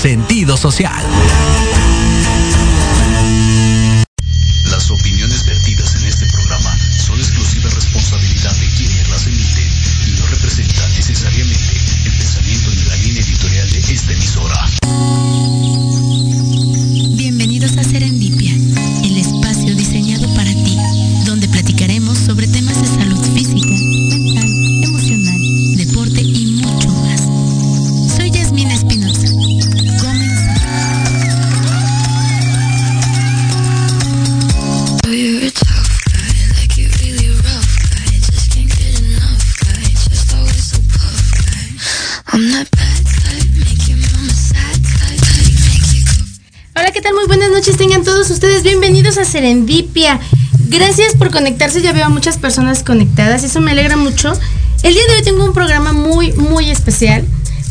[0.00, 1.49] Sentido social.
[49.30, 50.20] Serendipia.
[50.68, 51.82] Gracias por conectarse.
[51.82, 53.44] Ya veo a muchas personas conectadas.
[53.44, 54.32] Eso me alegra mucho.
[54.82, 57.24] El día de hoy tengo un programa muy, muy especial.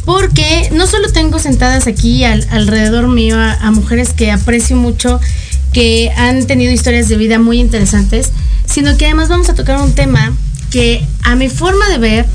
[0.06, 5.20] Porque no solo tengo sentadas aquí al- alrededor mío a, mujeres que aprecio mucho,
[5.72, 8.32] que han tenido historias de vida muy interesantes,
[8.66, 10.34] sino que además vamos a tocar un tema
[10.72, 12.26] que a mi forma de ver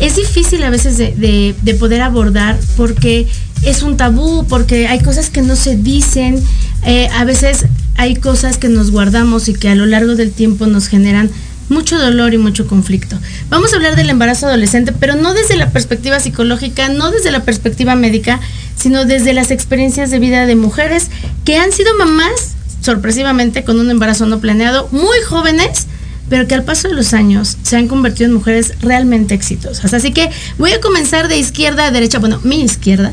[0.00, 3.28] es difícil a veces de, de- de poder abordar porque
[3.62, 6.42] es un tabú, porque hay cosas que no se dicen,
[6.84, 7.66] eh, a veces
[8.00, 11.30] hay cosas que nos guardamos y que a lo largo del tiempo nos generan
[11.68, 13.18] mucho dolor y mucho conflicto.
[13.50, 17.44] Vamos a hablar del embarazo adolescente, pero no desde la perspectiva psicológica, no desde la
[17.44, 18.40] perspectiva médica,
[18.74, 21.08] sino desde las experiencias de vida de mujeres
[21.44, 25.86] que han sido mamás, sorpresivamente, con un embarazo no planeado, muy jóvenes,
[26.30, 29.92] pero que al paso de los años se han convertido en mujeres realmente exitosas.
[29.92, 33.12] Así que voy a comenzar de izquierda a derecha, bueno, mi izquierda.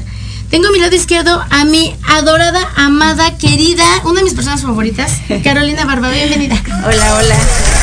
[0.50, 5.12] Tengo a mi lado izquierdo a mi adorada, amada, querida, una de mis personas favoritas,
[5.44, 6.10] Carolina Barba.
[6.10, 6.56] Bienvenida.
[6.86, 7.36] Hola, hola.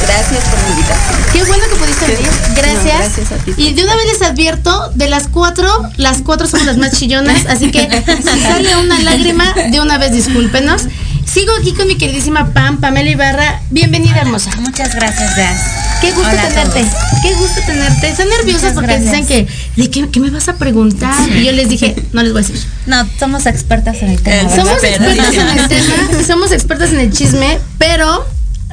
[0.03, 1.19] Gracias por mi invitación.
[1.33, 2.31] Qué bueno que pudiste venir.
[2.57, 2.85] Gracias.
[2.85, 3.55] No, gracias a ti.
[3.59, 7.45] Y de una vez les advierto, de las cuatro, las cuatro somos las más chillonas,
[7.47, 10.85] así que si sale una lágrima, de una vez discúlpenos.
[11.27, 13.61] Sigo aquí con mi queridísima Pam, Pamela Ibarra.
[13.71, 14.51] Bienvenida, hermosa.
[14.61, 15.84] Muchas gracias, Jazz.
[16.01, 16.85] Qué gusto Hola tenerte.
[17.23, 18.09] Qué gusto tenerte.
[18.09, 19.11] Están nerviosas Muchas porque gracias.
[19.13, 21.29] dicen que, ¿de qué, qué me vas a preguntar?
[21.31, 22.63] Y yo les dije, no les voy a decir.
[22.87, 24.37] No, somos expertas en el tema.
[24.53, 24.55] Eh.
[24.57, 28.27] Somos expertas en el tema, somos expertas en el chisme, pero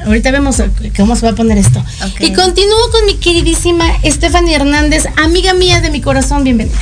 [0.04, 0.56] ahorita vemos
[0.96, 1.82] cómo se va a poner esto.
[2.20, 6.76] Y continúo con mi queridísima Stephanie Hernández, amiga mía de mi corazón, bienvenida.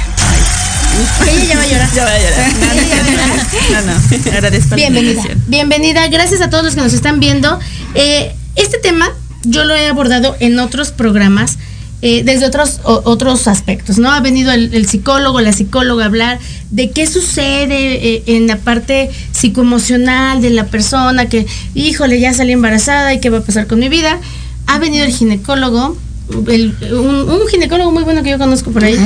[1.29, 1.91] Ella ya va a llorar.
[1.95, 2.53] Ya voy a llorar.
[2.63, 3.47] Va a llorar.
[3.71, 4.33] No, no.
[4.33, 5.45] Agradezco la Bienvenida, invitación.
[5.47, 6.09] bienvenida.
[6.09, 7.59] Gracias a todos los que nos están viendo.
[7.95, 9.09] Eh, este tema
[9.45, 11.59] yo lo he abordado en otros programas.
[12.03, 14.11] eh, desde otros o- otros aspectos, ¿no?
[14.11, 16.39] Ha venido el, el psicólogo, la psicóloga a hablar
[16.71, 22.53] de qué sucede eh, en la parte psicoemocional de la persona, que, híjole, ya salí
[22.53, 24.19] embarazada y qué va a pasar con mi vida.
[24.67, 25.97] Ha venido el ginecólogo,
[26.49, 28.97] el- un, un ginecólogo muy bueno que yo conozco por ahí,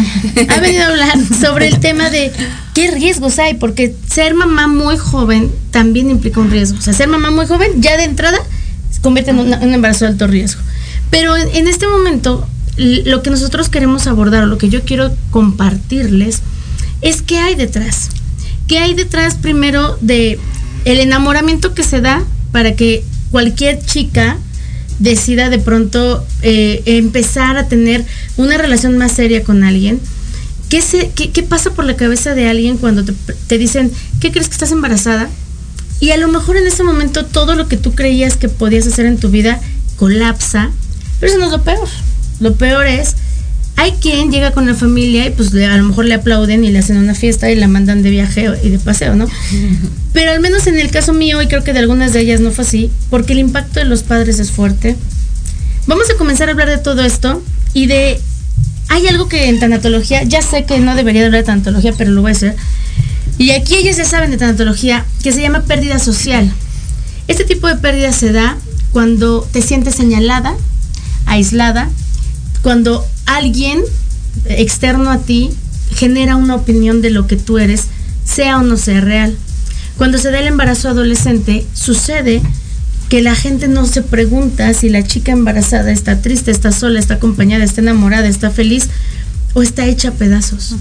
[0.48, 2.30] ha venido a hablar sobre el tema de
[2.74, 6.78] qué riesgos hay, porque ser mamá muy joven también implica un riesgo.
[6.78, 8.38] O sea, ser mamá muy joven ya de entrada
[9.04, 10.62] convierte en un embarazo de alto riesgo.
[11.10, 16.40] Pero en, este momento, lo que nosotros queremos abordar, o lo que yo quiero compartirles,
[17.02, 18.08] es qué hay detrás.
[18.66, 20.40] ¿Qué hay detrás primero de
[20.86, 24.38] el enamoramiento que se da para que cualquier chica
[24.98, 28.04] decida de pronto eh, empezar a tener
[28.38, 30.00] una relación más seria con alguien?
[30.70, 34.32] ¿Qué, se, qué, qué pasa por la cabeza de alguien cuando te, te dicen, ¿qué
[34.32, 35.28] crees que estás embarazada?
[36.00, 39.06] Y a lo mejor en ese momento todo lo que tú creías que podías hacer
[39.06, 39.60] en tu vida
[39.96, 40.70] colapsa,
[41.20, 41.88] pero eso no es lo peor.
[42.40, 43.14] Lo peor es,
[43.76, 46.70] hay quien llega con la familia y pues le- a lo mejor le aplauden y
[46.70, 49.26] le hacen una fiesta y la mandan de viaje y de paseo, ¿no?
[50.12, 52.50] Pero al menos en el caso mío, y creo que de algunas de ellas no
[52.50, 54.96] fue así, porque el impacto de los padres es fuerte.
[55.86, 57.42] Vamos a comenzar a hablar de todo esto
[57.72, 58.20] y de...
[58.88, 62.20] Hay algo que en tanatología, ya sé que no debería hablar de tanatología, pero lo
[62.20, 62.54] voy a hacer.
[63.38, 66.52] Y aquí ellas ya saben de tanatología, que se llama pérdida social.
[67.26, 68.56] Este tipo de pérdida se da
[68.92, 70.54] cuando te sientes señalada,
[71.26, 71.90] aislada,
[72.62, 73.82] cuando alguien
[74.46, 75.50] externo a ti
[75.94, 77.84] genera una opinión de lo que tú eres,
[78.24, 79.36] sea o no sea real.
[79.98, 82.40] Cuando se da el embarazo adolescente, sucede
[83.08, 87.14] que la gente no se pregunta si la chica embarazada está triste, está sola, está
[87.14, 88.88] acompañada, está enamorada, está feliz
[89.54, 90.76] o está hecha a pedazos.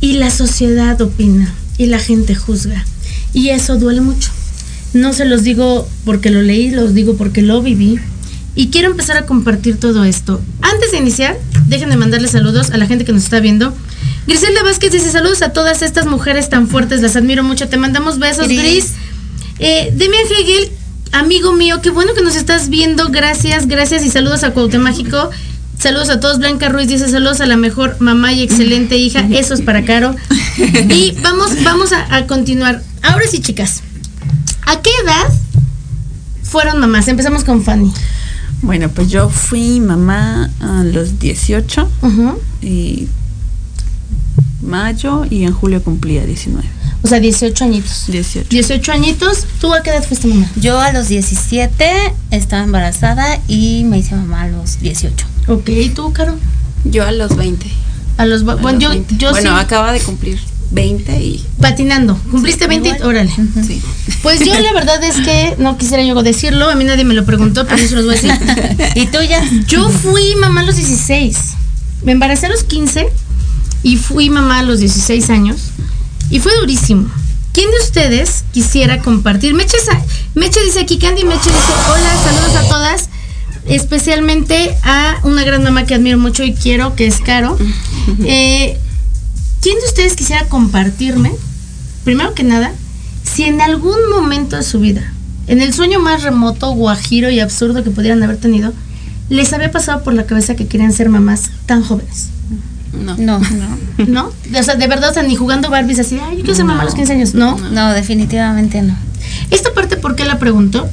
[0.00, 2.84] Y la sociedad opina y la gente juzga.
[3.32, 4.30] Y eso duele mucho.
[4.92, 7.98] No se los digo porque lo leí, los digo porque lo viví.
[8.54, 10.40] Y quiero empezar a compartir todo esto.
[10.60, 11.36] Antes de iniciar,
[11.66, 13.74] déjenme mandarle saludos a la gente que nos está viendo.
[14.26, 18.18] Griselda Vázquez dice saludos a todas estas mujeres tan fuertes, las admiro mucho, te mandamos
[18.18, 18.60] besos, Gris.
[18.60, 18.92] Gris.
[19.58, 20.70] Eh, Demian Hegel,
[21.12, 25.30] amigo mío, qué bueno que nos estás viendo, gracias, gracias y saludos a Cuauhtémoc Mágico.
[25.84, 26.38] Saludos a todos.
[26.38, 29.28] Blanca Ruiz dice saludos a la mejor mamá y excelente hija.
[29.30, 30.16] Eso es para Caro.
[30.88, 32.82] Y vamos, vamos a, a continuar.
[33.02, 33.82] Ahora sí, chicas.
[34.64, 35.30] ¿A qué edad
[36.42, 37.06] fueron mamás?
[37.08, 37.92] Empezamos con Fanny.
[38.62, 42.40] Bueno, pues yo fui mamá a los 18 Ujú.
[42.62, 43.06] y
[44.62, 46.66] mayo y en julio cumplía 19.
[47.02, 48.04] O sea, 18 añitos.
[48.08, 48.48] 18.
[48.48, 49.44] 18 añitos.
[49.60, 50.50] ¿Tú a qué edad fuiste mamá?
[50.56, 51.84] Yo a los 17
[52.30, 55.26] estaba embarazada y me hice mamá a los 18.
[55.46, 56.36] Ok, ¿y tú, Caro?
[56.84, 57.66] Yo a los 20.
[58.16, 59.16] A los, a bueno, los yo, 20.
[59.16, 59.64] yo bueno, sí.
[59.64, 60.38] acaba de cumplir
[60.70, 62.16] 20 y Patinando.
[62.30, 63.08] Cumpliste 20 y igual.
[63.08, 63.32] órale.
[63.66, 63.80] sí.
[64.22, 67.24] Pues yo la verdad es que no quisiera yo decirlo, a mí nadie me lo
[67.24, 68.88] preguntó, pero yo se los voy a decir.
[68.94, 69.42] ¿Y tú ya?
[69.66, 71.36] Yo fui mamá a los 16.
[72.02, 73.08] Me embaracé a los 15
[73.82, 75.56] y fui mamá a los 16 años.
[76.30, 77.08] Y fue durísimo.
[77.52, 79.54] ¿Quién de ustedes quisiera compartir?
[79.54, 79.76] Meche,
[80.34, 83.08] Meche dice aquí, Candy Meche dice, hola, saludos a todas.
[83.66, 87.56] Especialmente a una gran mamá que admiro mucho y quiero, que es Caro.
[88.26, 88.78] Eh,
[89.62, 91.32] ¿Quién de ustedes quisiera compartirme,
[92.04, 92.70] primero que nada,
[93.22, 95.10] si en algún momento de su vida,
[95.46, 98.74] en el sueño más remoto, guajiro y absurdo que pudieran haber tenido,
[99.30, 102.28] les había pasado por la cabeza que querían ser mamás tan jóvenes?
[102.92, 103.16] No.
[103.16, 103.40] No,
[104.06, 104.26] ¿No?
[104.26, 106.82] O sea, de verdad, o sea, ni jugando Barbies así, ay, yo quiero ser mamá
[106.82, 107.34] a los 15 años.
[107.34, 107.58] No.
[107.58, 108.96] no, definitivamente no.
[109.50, 110.88] Esta parte, ¿por qué la pregunto?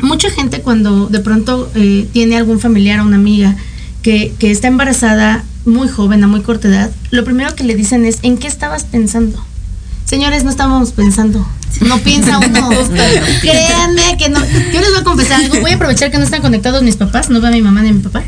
[0.00, 3.56] Mucha gente cuando de pronto eh, tiene algún familiar o una amiga
[4.02, 8.04] que, que está embarazada muy joven, a muy corta edad, lo primero que le dicen
[8.04, 9.42] es, ¿en qué estabas pensando?
[10.04, 11.46] Señores, no estábamos pensando.
[11.80, 12.70] No piensa uno.
[13.42, 14.40] Créanme que no.
[14.72, 15.60] Yo les voy a confesar algo.
[15.60, 18.00] Voy a aprovechar que no están conectados mis papás, no va mi mamá ni mi
[18.00, 18.24] papá.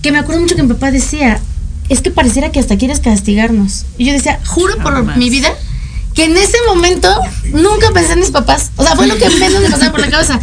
[0.00, 1.40] Que me acuerdo mucho que mi papá decía,
[1.90, 3.84] es que pareciera que hasta quieres castigarnos.
[3.98, 5.18] Y yo decía, juro por Jamás.
[5.18, 5.52] mi vida
[6.14, 7.08] que en ese momento
[7.52, 8.70] nunca pensé en mis papás.
[8.76, 10.40] O sea, fue lo que menos me pasaba por la cabeza.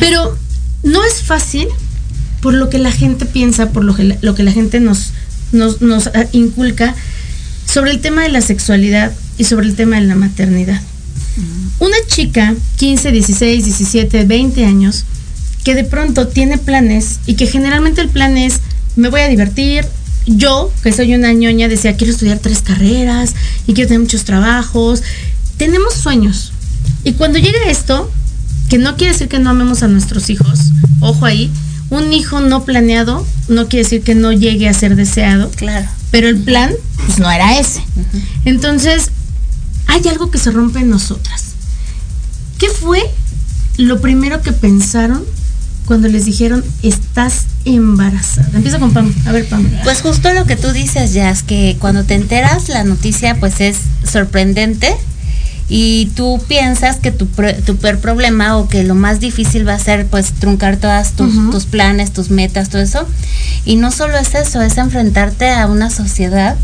[0.00, 0.36] Pero
[0.82, 1.68] no es fácil
[2.40, 5.12] por lo que la gente piensa, por lo que la, lo que la gente nos,
[5.52, 6.94] nos, nos ah, inculca
[7.66, 10.80] sobre el tema de la sexualidad y sobre el tema de la maternidad.
[11.80, 15.04] Una chica, 15, 16, 17, 20 años,
[15.64, 18.60] que de pronto tiene planes y que generalmente el plan es,
[18.94, 19.84] me voy a divertir.
[20.26, 23.34] Yo, que soy una ñoña, decía, quiero estudiar tres carreras
[23.66, 25.02] y quiero tener muchos trabajos.
[25.58, 26.52] Tenemos sueños.
[27.04, 28.10] Y cuando llega esto,
[28.68, 30.58] que no quiere decir que no amemos a nuestros hijos,
[31.00, 31.50] ojo ahí,
[31.90, 35.86] un hijo no planeado no quiere decir que no llegue a ser deseado, Claro.
[36.10, 36.72] pero el plan
[37.04, 37.82] pues no era ese.
[38.46, 39.10] Entonces,
[39.86, 41.44] hay algo que se rompe en nosotras.
[42.58, 43.00] ¿Qué fue
[43.76, 45.22] lo primero que pensaron
[45.84, 48.48] cuando les dijeron estás embarazada?
[48.54, 49.12] Empieza con Pam.
[49.26, 49.68] A ver, Pam.
[49.84, 53.78] Pues justo lo que tú dices, Jazz, que cuando te enteras la noticia pues es
[54.04, 54.94] sorprendente
[55.68, 57.26] y tú piensas que tu,
[57.64, 61.64] tu peor problema o que lo más difícil va a ser pues truncar todas tus
[61.64, 63.06] planes, tus metas, todo eso.
[63.64, 66.56] Y no solo es eso, es enfrentarte a una sociedad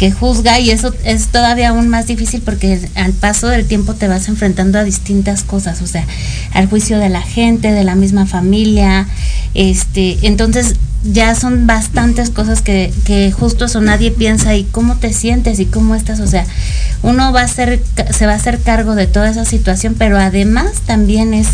[0.00, 4.08] que juzga y eso es todavía aún más difícil porque al paso del tiempo te
[4.08, 6.06] vas enfrentando a distintas cosas, o sea,
[6.54, 9.06] al juicio de la gente, de la misma familia,
[9.52, 15.12] este, entonces ya son bastantes cosas que, que justo eso nadie piensa y cómo te
[15.12, 16.46] sientes y cómo estás, o sea,
[17.02, 17.82] uno va a ser,
[18.16, 21.46] se va a hacer cargo de toda esa situación, pero además también es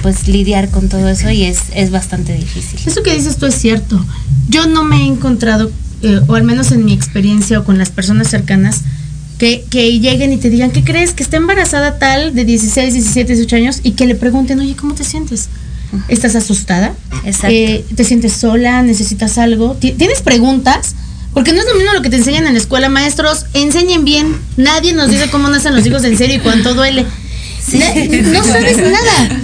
[0.00, 2.78] pues lidiar con todo eso y es, es bastante difícil.
[2.86, 4.00] Eso que dices tú es cierto.
[4.48, 7.90] Yo no me he encontrado, eh, o al menos en mi experiencia o con las
[7.90, 8.80] personas cercanas,
[9.38, 11.12] que, que lleguen y te digan, ¿qué crees?
[11.14, 14.94] Que está embarazada tal de 16, 17, 18 años y que le pregunten, oye, ¿cómo
[14.94, 15.48] te sientes?
[16.08, 16.92] ¿Estás asustada?
[17.24, 17.48] Exacto.
[17.50, 18.82] Eh, ¿Te sientes sola?
[18.82, 19.74] ¿Necesitas algo?
[19.80, 20.94] ¿Ti- ¿Tienes preguntas?
[21.34, 24.36] Porque no es lo mismo lo que te enseñan en la escuela, maestros, enseñen bien.
[24.56, 27.06] Nadie nos dice cómo nacen los hijos en serio y cuánto duele.
[27.72, 27.94] Na-
[28.32, 29.40] no sabes nada.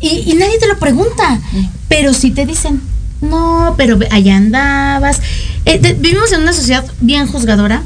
[0.00, 1.40] Y, y nadie te lo pregunta.
[1.88, 2.80] Pero sí te dicen,
[3.20, 5.20] no, pero allá andabas.
[5.64, 7.82] Eh, de- vivimos en una sociedad bien juzgadora.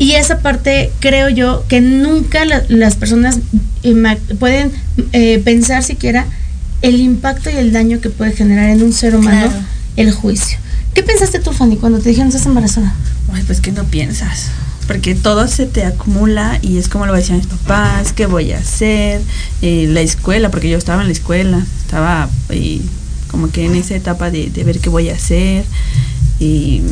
[0.00, 3.38] Y esa parte creo yo que nunca la- las personas
[4.38, 4.70] pueden
[5.12, 6.26] eh, pensar siquiera
[6.82, 9.64] el impacto y el daño que puede generar en un ser humano Claro.
[9.96, 10.58] el juicio.
[10.94, 12.94] ¿Qué pensaste tú, Fanny, cuando te dijeron estás embarazada?
[13.32, 14.46] Ay, pues que no piensas.
[14.86, 18.58] Porque todo se te acumula y es como lo decían mis papás, qué voy a
[18.58, 19.20] hacer,
[19.62, 22.80] Eh, la escuela, porque yo estaba en la escuela, estaba eh,
[23.30, 25.64] como que en esa etapa de, de ver qué voy a hacer
[26.40, 26.82] y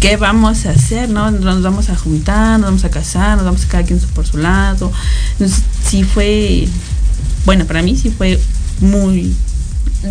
[0.00, 1.30] qué vamos a hacer, ¿no?
[1.30, 4.38] Nos vamos a juntar, nos vamos a casar, nos vamos a cada quien por su
[4.38, 4.90] lado.
[5.32, 6.66] Entonces, sí fue,
[7.44, 8.40] bueno, para mí sí fue
[8.80, 9.34] muy...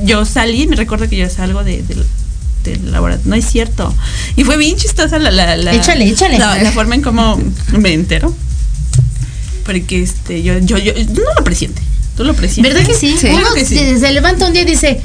[0.04, 2.06] Yo salí, me recuerdo que yo salgo de, del-
[2.64, 3.92] del laboratorio, no es cierto.
[4.36, 5.32] Y fue bien chistosa la...
[5.32, 6.38] la, la Échale, échale.
[6.38, 7.42] La, la forma en cómo
[7.72, 8.32] me entero.
[9.66, 11.82] Porque este, yo, yo, yo no lo presiente.
[12.20, 12.74] Tú lo presientes.
[12.74, 13.16] ¿Verdad que sí?
[13.18, 13.28] Sí.
[13.28, 13.78] Uno Claro que sí.
[13.98, 15.00] se, levanta un día y dice,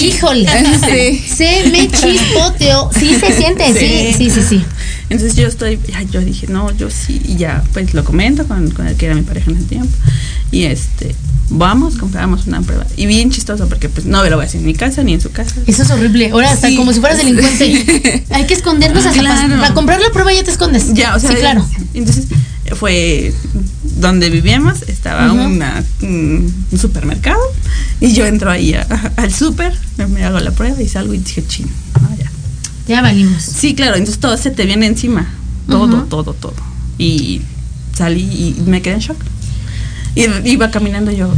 [0.00, 0.48] híjole,
[0.90, 1.22] Sí.
[1.36, 2.88] se me chispoteó.
[2.98, 4.64] Sí se siente, sí, sí, sí, sí.
[5.10, 5.78] Entonces yo estoy,
[6.10, 9.14] yo dije, no, yo sí, y ya, pues lo comento con, con el que era
[9.14, 9.94] mi pareja en ese tiempo.
[10.52, 11.14] Y este,
[11.50, 12.86] vamos, compramos una prueba.
[12.96, 15.12] Y bien chistoso, porque pues no me lo voy a hacer en mi casa ni
[15.12, 15.56] en su casa.
[15.66, 16.30] Eso es horrible.
[16.30, 16.76] Ahora hasta Sí.
[16.76, 18.24] como si fueras delincuente.
[18.30, 20.94] Hay que escondernos hasta para comprar la prueba ya te escondes.
[20.94, 21.68] Ya, o sea, sí, claro.
[21.92, 22.24] Entonces
[22.74, 23.34] fue
[23.96, 25.42] donde vivíamos, estaba Ujú.
[25.42, 27.40] una, un un supermercado
[28.00, 29.72] y yo entro ahí a- al súper,
[30.08, 32.30] me, hago la prueba y salgo y dije, chino, ah, ya.
[32.88, 33.42] Ya valimos.
[33.42, 35.28] Sí, claro, entonces todo se te viene encima,
[35.68, 36.06] todo, Ujú.
[36.06, 36.54] todo, todo.
[36.98, 37.40] Y
[37.96, 38.22] salí
[38.58, 39.16] y me quedé en shock.
[40.14, 41.32] Y iba caminando yo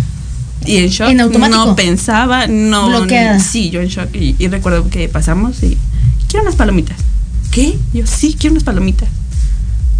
[0.65, 1.09] y en shock.
[1.11, 1.65] ¿En automático?
[1.67, 2.89] No pensaba, no.
[2.89, 3.39] Bloqueada.
[3.41, 5.77] Sí, yo en shock y, y recuerdo que pasamos y
[6.29, 6.97] quiero unas palomitas.
[7.51, 7.79] ¿Qué?
[7.95, 9.09] Yo sí quiero unas palomitas.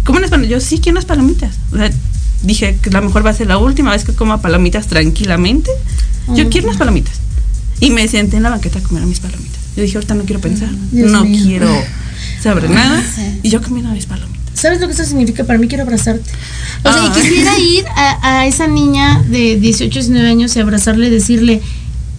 [0.03, 0.61] ¿Cómo unas palomitas?
[0.61, 1.55] Yo sí quiero unas palomitas.
[1.71, 1.89] O sea,
[2.43, 5.71] dije que a lo mejor va a ser la última vez que coma palomitas tranquilamente.
[6.35, 7.15] Yo quiero unas palomitas.
[7.79, 9.59] Y me senté en la banqueta a comer mis palomitas.
[9.75, 11.43] Yo dije, ahorita no quiero pensar, Dios no mío.
[11.45, 11.69] quiero
[12.41, 13.03] saber nada.
[13.15, 13.39] sí.
[13.43, 14.37] Y yo comiendo mis palomitas.
[14.53, 15.43] ¿Sabes lo que eso significa?
[15.43, 16.29] Para mí quiero abrazarte.
[16.83, 17.13] O sea, y Ah.
[17.13, 21.61] quisiera ir a, a esa niña de 18, 19 años y abrazarle y decirle,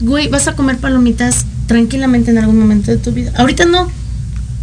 [0.00, 3.32] güey, vas a comer palomitas tranquilamente en algún momento de tu vida.
[3.36, 3.90] Ahorita no,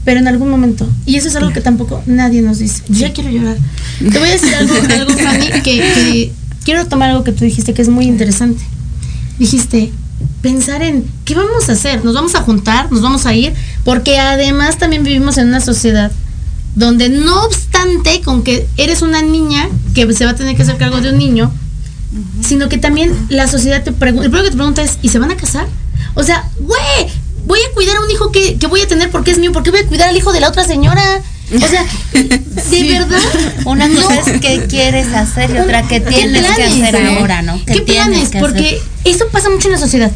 [0.05, 0.87] pero en algún momento.
[1.05, 2.83] Y eso es algo que tampoco nadie nos dice.
[2.87, 3.57] Yo ya quiero llorar.
[3.99, 6.31] Te voy a decir algo, algo Fanny, que, que
[6.63, 8.63] quiero tomar algo que tú dijiste que es muy interesante.
[9.39, 9.91] Dijiste,
[10.41, 14.19] pensar en qué vamos a hacer, nos vamos a juntar, nos vamos a ir, porque
[14.19, 16.11] además también vivimos en una sociedad
[16.75, 20.77] donde no obstante con que eres una niña que se va a tener que hacer
[20.77, 21.51] cargo de un niño,
[22.41, 25.19] sino que también la sociedad te pregunta, el primero que te pregunta es, ¿y se
[25.19, 25.67] van a casar?
[26.15, 27.11] O sea, güey,
[27.45, 29.71] voy a cuidar a un hijo que, que voy a tener porque es mío, porque
[29.71, 31.21] voy a cuidar al hijo de la otra señora.
[31.53, 33.19] O sea, de verdad.
[33.65, 34.01] Una no.
[34.01, 37.17] cosa es qué quieres hacer y otra qué tienes que hacer eh?
[37.17, 37.63] ahora, ¿no?
[37.65, 38.29] ¿Qué, tienes planes?
[38.29, 38.81] que Porque hacer?
[39.05, 40.11] eso pasa mucho en la sociedad.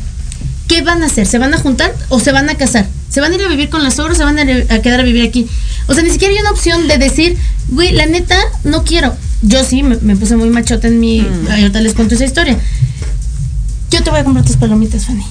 [0.67, 1.25] ¿Qué van a hacer?
[1.25, 2.87] ¿Se van a juntar o se van a casar?
[3.09, 4.79] ¿Se van a ir a vivir con las suegros o se van a, ir a
[4.81, 5.47] quedar a vivir aquí?
[5.87, 7.37] O sea, ni siquiera hay una opción de decir,
[7.69, 9.15] güey, la neta, no quiero.
[9.41, 11.21] Yo sí, me, me puse muy machota en mi...
[11.21, 11.47] Mm.
[11.49, 12.59] ahorita les cuento esa historia.
[13.99, 15.25] Yo te voy a comprar tus palomitas, Fanny.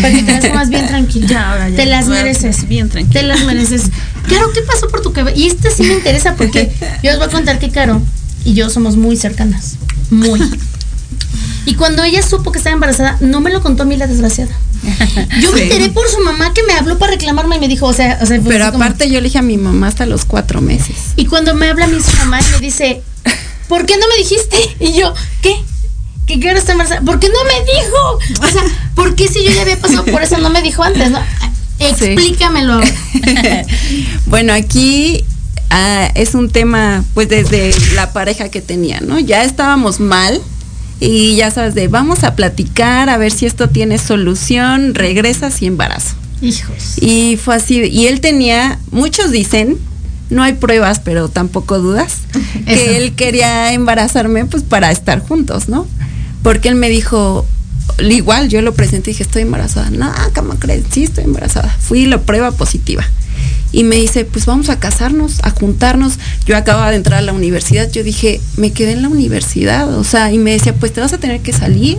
[0.00, 1.26] Para que te las comas bien tranquila.
[1.26, 1.76] Ya, ahora ya.
[1.76, 2.66] Te las mereces.
[2.66, 3.20] bien tranquila.
[3.20, 3.82] Te las mereces.
[4.26, 5.36] Claro, ¿qué pasó por tu cabeza?
[5.36, 8.00] Y este sí me interesa porque yo os voy a contar que Caro
[8.44, 9.74] y yo somos muy cercanas.
[10.10, 10.40] Muy.
[11.66, 14.52] Y cuando ella supo que estaba embarazada, no me lo contó a mí la desgraciada.
[15.42, 17.92] Yo me enteré por su mamá que me habló para reclamarme y me dijo, o
[17.92, 20.60] sea, o sea Pero como- aparte yo le dije a mi mamá hasta los cuatro
[20.60, 20.94] meses.
[21.16, 23.02] y cuando me habla mi su mamá y me dice,
[23.68, 24.56] ¿por qué no me dijiste?
[24.78, 25.56] Y yo, ¿qué?
[26.26, 27.02] Que Caro está embarazada.
[27.02, 28.46] ¿Por qué no me dijo?
[28.46, 28.62] O sea,
[28.94, 31.20] ¿por qué si yo ya había pasado por eso no me dijo antes, no?
[31.78, 32.80] Explícamelo
[34.26, 35.24] bueno, aquí
[35.70, 39.18] ah, es un tema, pues desde la pareja que tenía, ¿no?
[39.18, 40.40] Ya estábamos mal
[41.00, 45.66] y ya sabes, de vamos a platicar a ver si esto tiene solución, regresas y
[45.66, 46.14] embarazo.
[46.40, 46.98] Hijos.
[47.00, 49.78] Y fue así, y él tenía, muchos dicen,
[50.30, 52.18] no hay pruebas, pero tampoco dudas,
[52.66, 55.86] que él quería embarazarme pues para estar juntos, ¿no?
[56.46, 57.44] Porque él me dijo,
[57.98, 59.90] igual yo lo presenté y dije, estoy embarazada.
[59.90, 60.84] No, ¿cómo crees?
[60.92, 61.76] Sí, estoy embarazada.
[61.80, 63.04] Fui la prueba positiva.
[63.72, 66.20] Y me dice, pues vamos a casarnos, a juntarnos.
[66.46, 70.04] Yo acababa de entrar a la universidad, yo dije, me quedé en la universidad, o
[70.04, 71.98] sea, y me decía, pues te vas a tener que salir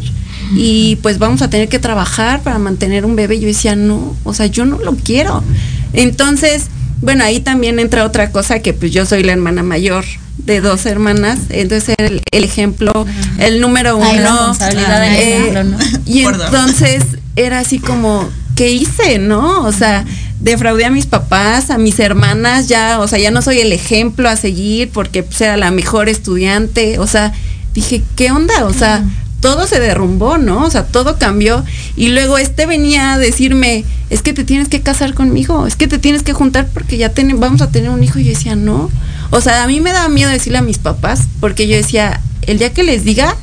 [0.56, 3.42] y pues vamos a tener que trabajar para mantener un bebé.
[3.42, 5.44] Yo decía, no, o sea, yo no lo quiero.
[5.92, 6.68] Entonces,
[7.02, 10.06] bueno, ahí también entra otra cosa que pues yo soy la hermana mayor
[10.48, 12.92] de dos hermanas, entonces el, el ejemplo,
[13.38, 14.08] el número uno.
[14.10, 15.78] responsabilidad eh, ejemplo, ¿no?
[16.06, 16.46] y Perdón.
[16.48, 17.04] entonces
[17.36, 19.64] era así como, ¿qué hice, no?
[19.66, 20.06] O sea,
[20.40, 24.30] defraudé a mis papás, a mis hermanas, ya, o sea, ya no soy el ejemplo
[24.30, 27.34] a seguir porque pues, era la mejor estudiante, o sea,
[27.74, 28.66] dije, ¿qué onda?
[28.66, 29.04] O sea,
[29.42, 30.64] todo se derrumbó, ¿no?
[30.66, 31.64] O sea, todo cambió.
[31.98, 35.88] Y luego este venía a decirme, es que te tienes que casar conmigo, es que
[35.88, 38.18] te tienes que juntar porque ya ten- vamos a tener un hijo.
[38.18, 38.90] Y yo decía, no.
[39.30, 42.60] O sea, a mí me daba miedo decirle a mis papás porque yo decía, el
[42.60, 43.36] día que les diga,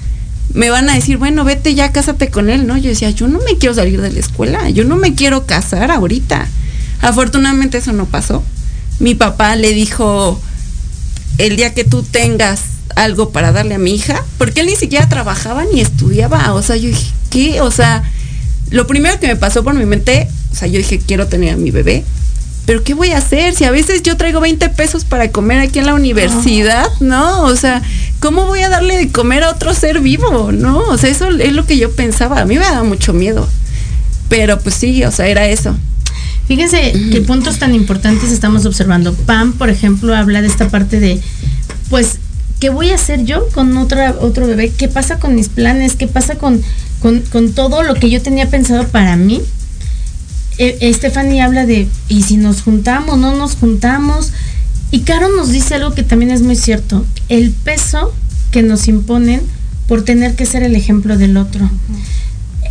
[0.53, 2.77] me van a decir, bueno, vete ya, cásate con él, ¿no?
[2.77, 5.91] Yo decía, yo no me quiero salir de la escuela, yo no me quiero casar
[5.91, 6.47] ahorita.
[7.01, 8.43] Afortunadamente eso no pasó.
[9.01, 10.41] Mi papá le dijo,
[11.39, 12.61] el día que tú tengas
[12.97, 16.77] algo para darle a mi hija, porque él ni siquiera trabajaba ni estudiaba, o sea,
[16.77, 17.61] yo dije, ¿qué?
[17.61, 18.05] O sea,
[18.71, 21.57] lo primero que me pasó por mi mente, o sea, yo dije, quiero tener a
[21.57, 22.05] mi bebé,
[22.67, 23.55] pero ¿qué voy a hacer?
[23.55, 27.43] Si a veces yo traigo 20 pesos para comer aquí en la universidad, ¿no?
[27.43, 27.83] O sea,
[28.21, 30.79] ¿cómo voy a darle de comer a otro ser vivo, no?
[30.79, 33.47] O sea, eso es lo que yo pensaba, a mí me daba mucho miedo,
[34.29, 35.77] pero pues sí, o sea, era eso.
[36.47, 39.15] Fíjense qué puntos tan importantes estamos observando.
[39.15, 41.19] Pam, por ejemplo, habla de esta parte de,
[41.89, 42.19] pues,
[42.61, 44.71] ¿qué voy a hacer yo con otra, otro bebé?
[44.71, 45.97] ¿Qué pasa con mis planes?
[45.97, 46.63] ¿Qué pasa con,
[47.01, 49.41] con, con todo lo que yo tenía pensado para mí,
[50.59, 53.19] eh, Stephanie habla de, ¿y si nos juntamos?
[53.19, 54.33] ¿No nos juntamos?
[54.91, 58.15] Y Caro nos dice algo que también es muy cierto, el peso
[58.53, 59.43] que nos imponen
[59.89, 61.69] por tener que ser el ejemplo del otro.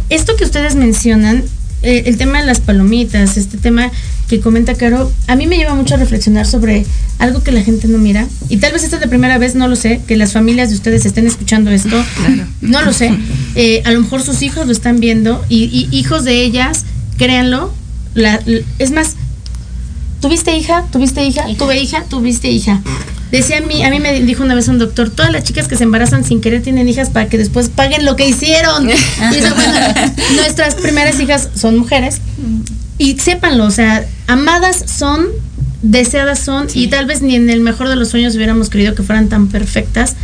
[0.10, 1.44] Esto que ustedes mencionan,
[1.82, 3.92] eh, el tema de las palomitas, este tema
[4.30, 6.86] que comenta Caro, a mí me lleva mucho a reflexionar sobre
[7.20, 8.25] algo que la gente no mira.
[8.48, 10.75] Y tal vez esta es la primera vez, no lo sé, que las familias de
[10.75, 12.02] ustedes estén escuchando esto.
[12.62, 13.12] No lo sé.
[13.56, 16.86] Eh, a lo mejor sus hijos lo están viendo y, y hijos de ellas,
[17.17, 17.73] créanlo.
[18.13, 18.39] La,
[18.80, 19.15] es más,
[20.21, 20.86] ¿tuviste hija?
[20.91, 21.45] ¿Tuviste hija?
[21.58, 22.82] Tuve hija, tuviste hija.
[23.32, 25.76] Decía a mí, a mí me dijo una vez un doctor, todas las chicas que
[25.76, 28.88] se embarazan sin querer tienen hijas para que después paguen lo que hicieron.
[28.89, 28.91] Y
[29.38, 29.73] eso, bueno,
[30.36, 32.21] nuestras primeras hijas son mujeres.
[32.99, 35.26] Y sépanlo, o sea, amadas son,
[35.82, 39.02] deseadas son, y tal vez ni en el mejor de los sueños hubiéramos querido que
[39.02, 40.15] fueran tan perfectas,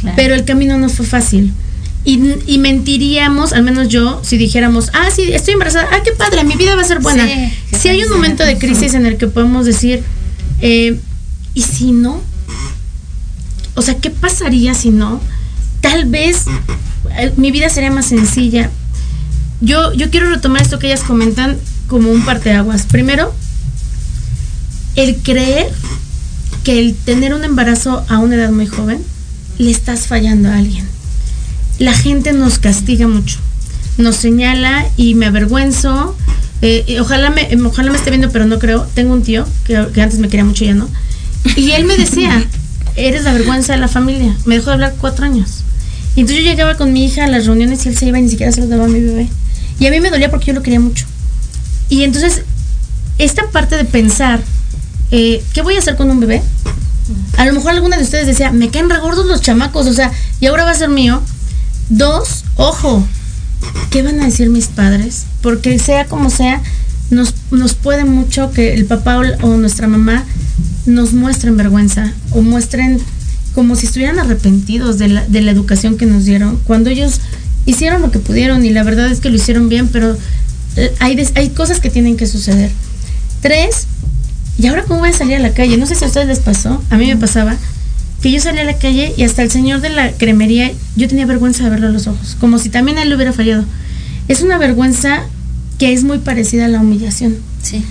[0.00, 0.16] Claro.
[0.16, 1.52] pero el camino no fue fácil.
[2.06, 6.44] Y, y mentiríamos, al menos yo, si dijéramos, ah, sí, estoy embarazada, ah, qué padre,
[6.44, 7.26] mi vida va a ser buena.
[7.26, 10.02] Sí, si hay un momento de crisis en el que podemos decir,
[10.60, 10.98] eh,
[11.54, 12.20] ¿y si no?
[13.74, 15.20] O sea, ¿qué pasaría si no?
[15.80, 16.44] Tal vez
[17.16, 18.70] eh, mi vida sería más sencilla.
[19.60, 22.84] Yo, yo quiero retomar esto que ellas comentan como un parteaguas.
[22.86, 23.32] Primero,
[24.96, 25.72] el creer
[26.64, 29.02] que el tener un embarazo a una edad muy joven
[29.58, 30.93] le estás fallando a alguien.
[31.78, 33.38] La gente nos castiga mucho,
[33.98, 36.16] nos señala y me avergüenzo.
[36.62, 38.86] eh, ojalá, me, em, ojalá me esté viendo, pero no creo.
[38.94, 40.88] Tengo un tío que, que antes me quería mucho, ya no.
[41.56, 42.42] Y él me decía,
[42.96, 44.34] eres la vergüenza de la familia.
[44.46, 45.64] Me dejó de hablar cuatro años.
[46.16, 48.22] Y entonces yo llegaba con mi hija a las reuniones y él se iba y
[48.22, 49.28] ni siquiera se lo daba a mi bebé.
[49.80, 51.04] Y a mí me dolía porque yo lo quería mucho.
[51.88, 52.42] Y entonces,
[53.18, 54.40] esta parte de pensar,
[55.10, 56.40] eh, ¿qué voy a hacer con un bebé?
[57.36, 60.46] A lo mejor alguna de ustedes decía, me caen regordos los chamacos, o sea, y
[60.46, 61.20] ahora va a ser mío.
[61.88, 63.06] Dos, ojo,
[63.90, 65.24] ¿qué van a decir mis padres?
[65.42, 66.62] Porque sea como sea,
[67.10, 70.24] nos, nos puede mucho que el papá o, nuestra mamá
[70.86, 73.00] nos muestren vergüenza o muestren
[73.54, 77.20] como si estuvieran arrepentidos de la, de la educación que nos dieron, cuando ellos
[77.66, 80.16] hicieron lo que pudieron y la verdad es que lo hicieron bien, pero
[80.76, 82.70] eh, hay, hay cosas que tienen que suceder.
[83.40, 83.86] Tres,
[84.58, 85.76] ¿y ahora cómo voy a salir a la calle?
[85.76, 87.56] No sé si a ustedes les pasó, a mí me pasaba,
[88.24, 91.26] que yo salía a la calle y hasta el señor de la cremería, yo tenía
[91.26, 93.66] vergüenza de verlo a los ojos, como si también a él le hubiera fallado.
[94.28, 95.24] Es una vergüenza
[95.78, 97.36] que es muy parecida a la humillación.
[97.60, 97.84] Sí.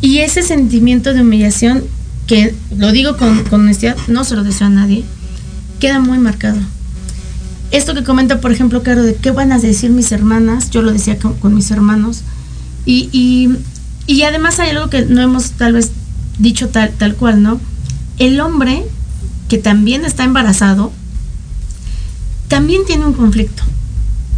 [0.00, 1.84] Y ese sentimiento de humillación,
[2.26, 5.04] que lo digo con, con honestidad, no se lo deseo a nadie,
[5.78, 6.56] queda muy marcado.
[7.70, 10.90] Esto que comenta, por ejemplo, Caro, de qué van a decir mis hermanas, yo lo
[10.90, 12.22] decía con, con mis hermanos,
[12.86, 13.50] y, y,
[14.06, 15.90] y además hay algo que no hemos tal vez
[16.38, 17.60] dicho tal, tal cual, ¿no?
[18.18, 18.82] El hombre
[19.48, 20.92] que también está embarazado,
[22.48, 23.62] también tiene un conflicto.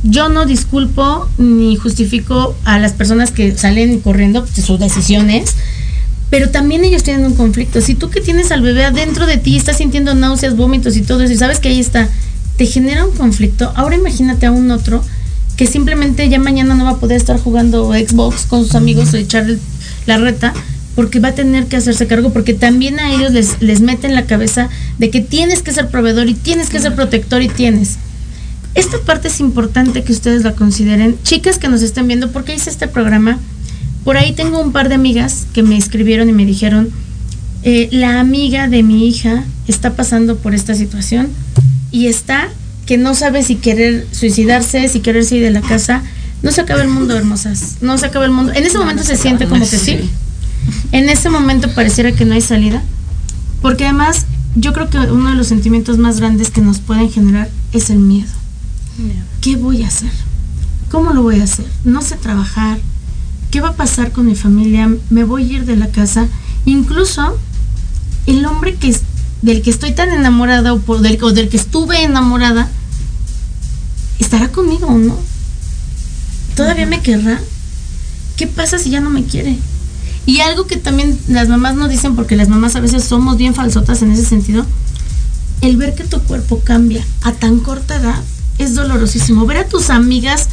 [0.04, 5.56] Yo no disculpo ni justifico a las personas que salen corriendo de sus decisiones,
[6.30, 7.80] pero también ellos tienen un conflicto.
[7.80, 11.22] Si tú que tienes al bebé adentro de ti, estás sintiendo náuseas, vómitos y todo
[11.22, 12.08] eso, y sabes que ahí está,
[12.56, 13.72] te genera un conflicto.
[13.74, 15.02] Ahora imagínate a un otro
[15.56, 19.16] que simplemente ya mañana no va a poder estar jugando Xbox con sus amigos o
[19.16, 19.58] echar el-
[20.06, 20.54] la reta
[20.98, 24.16] porque va a tener que hacerse cargo, porque también a ellos les, les mete en
[24.16, 27.98] la cabeza de que tienes que ser proveedor y tienes que ser protector y tienes.
[28.74, 31.16] Esta parte es importante que ustedes la consideren.
[31.22, 33.38] Chicas que nos estén viendo, porque hice este programa?
[34.02, 36.90] Por ahí tengo un par de amigas que me escribieron y me dijeron,
[37.62, 41.28] eh, la amiga de mi hija está pasando por esta situación
[41.92, 42.48] y está
[42.86, 46.02] que no sabe si querer suicidarse, si quererse ir de la casa.
[46.42, 47.76] No se acaba el mundo, hermosas.
[47.82, 48.52] No se acaba el mundo.
[48.52, 50.10] En ese momento se siente como que sí.
[50.92, 52.82] En ese momento pareciera que no hay salida.
[53.62, 57.50] Porque además, yo creo que uno de los sentimientos más grandes que nos pueden generar
[57.72, 58.30] es el miedo.
[59.40, 60.10] ¿Qué voy a hacer?
[60.90, 61.66] ¿Cómo lo voy a hacer?
[61.84, 62.78] No sé trabajar.
[63.50, 64.90] ¿Qué va a pasar con mi familia?
[65.10, 66.26] ¿Me voy a ir de la casa?
[66.64, 67.38] Incluso
[68.26, 69.02] el hombre que es,
[69.42, 72.68] del que estoy tan enamorada o, por, del, o del que estuve enamorada,
[74.18, 75.16] ¿estará conmigo o no?
[76.56, 77.40] ¿Todavía me querrá?
[78.36, 79.58] ¿Qué pasa si ya no me quiere?
[80.28, 83.54] Y algo que también las mamás no dicen, porque las mamás a veces somos bien
[83.54, 84.66] falsotas en ese sentido,
[85.62, 88.22] el ver que tu cuerpo cambia a tan corta edad
[88.58, 89.46] es dolorosísimo.
[89.46, 90.48] Ver a tus amigas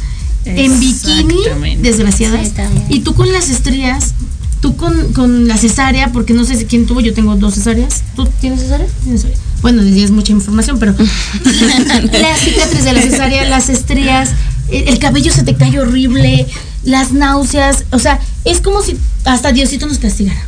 [0.46, 1.36] en bikini,
[1.82, 2.52] desgraciadas,
[2.88, 4.14] y tú con las estrías,
[4.62, 8.02] tú con, con la cesárea, porque no sé si quién tuvo, yo tengo dos cesáreas.
[8.14, 8.86] ¿Tú tienes cesárea?
[9.02, 9.44] ¿Tienes cesárea?
[9.60, 10.92] Bueno, es mucha información, pero
[11.44, 14.30] la cicatriz de la cesárea, las estrías,
[14.70, 16.46] el, el cabello se te cae horrible,
[16.86, 20.40] las náuseas, o sea, es como si hasta Diosito nos castigara.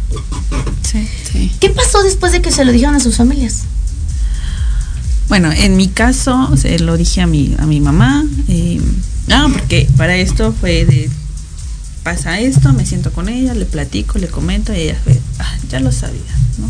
[0.90, 1.06] Sí.
[1.30, 1.52] Sí.
[1.60, 3.64] ¿Qué pasó después de que se lo dijeron a sus familias?
[5.28, 8.24] Bueno, en mi caso, se lo dije a mi, a mi mamá.
[8.48, 8.80] eh,
[9.26, 11.10] No, porque para esto fue de
[12.02, 15.80] pasa esto, me siento con ella, le platico, le comento y ella fue, ah, ya
[15.80, 16.22] lo sabía,
[16.58, 16.66] ¿no?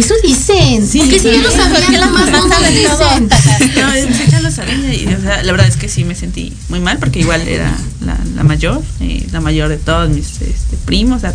[0.00, 0.86] Eso dicen.
[0.86, 2.26] Sí, porque si no lo sabían, nada más
[2.72, 3.28] dicen.
[3.76, 6.80] No, ya lo sabía y o sea, la verdad es que sí me sentí muy
[6.80, 11.18] mal porque igual era la, la mayor, eh, la mayor de todos mis este, primos,
[11.18, 11.34] o sea,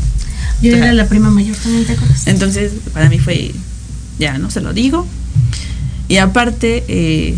[0.62, 2.26] Yo era la prima mayor también, ¿te acuerdas?
[2.26, 3.52] entonces para mí fue,
[4.18, 5.06] ya no se lo digo.
[6.08, 7.38] Y aparte, eh,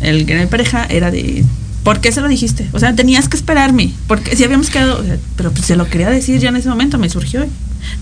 [0.00, 1.44] el mi pareja era de,
[1.84, 2.68] ¿por qué se lo dijiste?
[2.72, 5.86] O sea, tenías que esperarme, porque si habíamos quedado, o sea, pero pues se lo
[5.86, 7.46] quería decir ya en ese momento, me surgió.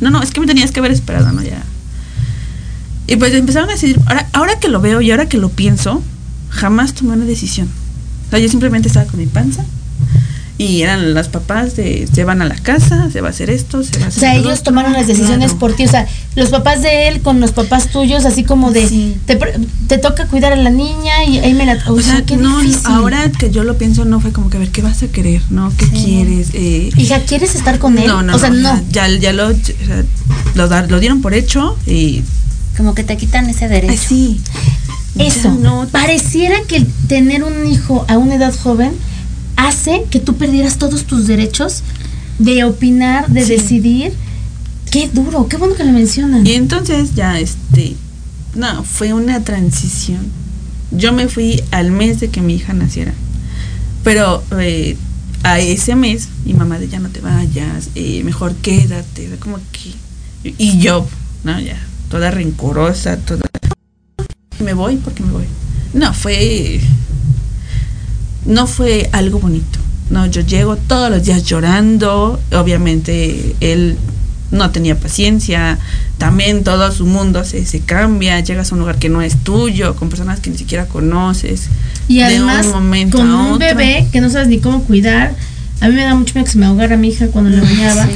[0.01, 1.43] No, no, es que me tenías que haber esperado, ¿no?
[1.43, 1.63] Ya.
[3.07, 6.03] Y pues empezaron a decir, ahora, ahora que lo veo y ahora que lo pienso,
[6.51, 7.69] jamás tomé una decisión.
[8.27, 9.65] O sea, yo simplemente estaba con mi panza
[10.59, 13.83] y eran las papás de se van a la casa, se va a hacer esto,
[13.85, 14.65] se va a O hacer sea, lo ellos otro.
[14.65, 15.59] tomaron las decisiones Claro.
[15.59, 15.85] por ti.
[15.85, 19.17] O sea, los papás de él con los papás tuyos, así como de, Sí.
[19.27, 19.39] te,
[19.87, 21.75] te toca cuidar a la niña y ahí me la...
[21.87, 22.87] O, O sea, sea, qué no, difícil.
[22.87, 25.43] ahora que yo lo pienso, no fue como que a ver qué vas a querer,
[25.51, 25.71] ¿no?
[25.77, 26.49] ¿Qué quieres?
[26.55, 28.07] Eh, Hija, ¿quieres estar con él?
[28.09, 28.83] no, no, o sea, no.
[28.91, 30.05] Ya, ya lo, o sea,
[30.55, 32.23] lo, lo dieron por hecho y.
[32.77, 33.93] Como que te quitan ese derecho.
[33.93, 34.41] Ay, sí.
[35.19, 35.51] Eso.
[35.55, 35.87] No.
[35.91, 38.93] Pareciera que tener un hijo a una edad joven
[39.57, 41.83] hace que tú perdieras todos tus derechos
[42.39, 43.53] de opinar, de Sí.
[43.53, 44.13] decidir.
[44.91, 46.47] Qué duro, qué bueno que lo mencionan.
[46.47, 47.97] Y entonces ya, este.
[48.55, 50.21] No, fue una transición.
[50.91, 53.13] Yo me fui al mes de que mi hija naciera.
[54.05, 54.97] Pero eh,
[55.43, 59.29] a ese mes, mi mamá de ya no te vayas, eh, mejor quédate.
[59.41, 60.55] Como que.
[60.59, 61.07] Y yo,
[61.43, 61.59] ¿no?
[61.61, 61.77] Ya,
[62.09, 63.43] toda rencorosa, toda.
[64.63, 65.45] Me voy porque me voy.
[65.93, 66.81] No, fue.
[68.45, 69.79] No fue algo bonito.
[70.11, 72.41] No, yo llego todos los días llorando.
[72.53, 73.97] Obviamente, él
[74.51, 75.79] no tenía paciencia.
[76.19, 78.39] También todo su mundo se, se cambia.
[78.41, 81.69] Llegas a un lugar que no es tuyo, con personas que ni siquiera conoces.
[82.09, 83.59] Y de además, un momento con a un otro.
[83.59, 85.35] bebé que no sabes ni cómo cuidar.
[85.81, 88.09] A mí me da mucho miedo que se me ahogara mi hija cuando la bañaba.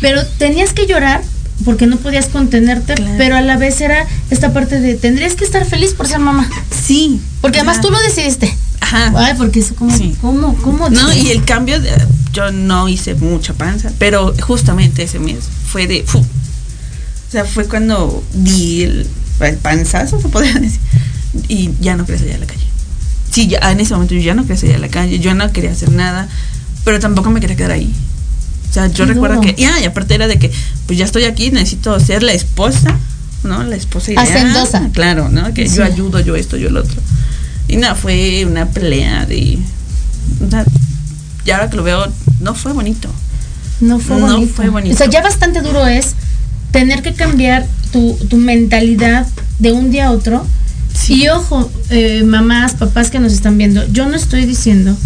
[0.00, 1.22] Pero tenías que llorar
[1.64, 3.14] porque no podías contenerte, Claro.
[3.18, 6.48] pero a la vez era esta parte de tendrías que estar feliz por ser mamá.
[6.84, 7.20] Sí.
[7.40, 8.54] Porque además tú lo decidiste.
[8.80, 9.12] Ajá.
[9.16, 10.14] Ay, porque eso como, Sí.
[10.20, 10.90] ¿cómo, cómo?
[10.90, 11.90] No, y el cambio, de-
[12.32, 16.02] yo no hice mucha panza, pero justamente ese mes fue de...
[16.04, 16.18] fu.
[16.18, 16.24] O
[17.30, 19.06] sea, fue cuando di el,
[19.40, 20.80] el panzazo, se podría decir,
[21.48, 22.66] y ya no quería salir a la calle.
[23.30, 25.50] Sí, ya, en ese momento yo ya no quería salir a la calle, yo no
[25.52, 26.28] quería hacer nada,
[26.84, 27.90] pero tampoco me quería quedar ahí.
[28.72, 30.50] O sea, yo recuerdo que, ya, y aparte era de que,
[30.86, 32.96] pues ya estoy aquí, necesito ser la esposa,
[33.44, 33.62] ¿no?
[33.64, 34.26] La esposa ideal.
[34.26, 34.88] Hacendosa.
[34.94, 35.52] Claro, ¿no?
[35.52, 35.76] Que Sí.
[35.76, 36.98] yo ayudo, yo esto, yo el otro.
[37.68, 39.58] Y nada, fue una pelea de...
[40.48, 40.64] sea,
[41.44, 42.06] y ahora que lo veo,
[42.40, 43.10] no fue bonito.
[43.82, 44.54] No fue No bonito.
[44.54, 44.94] fue bonito.
[44.94, 46.14] O sea, ya bastante duro es
[46.70, 49.26] tener que cambiar tu, tu mentalidad
[49.58, 50.46] de un día a otro.
[51.08, 54.96] Y ojo, eh, mamás, papás que nos están viendo, yo no estoy diciendo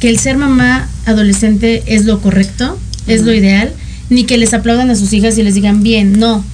[0.00, 3.72] que el ser mamá adolescente es lo correcto, es lo ideal,
[4.10, 6.44] ni que les aplaudan a sus hijas y les digan bien, no.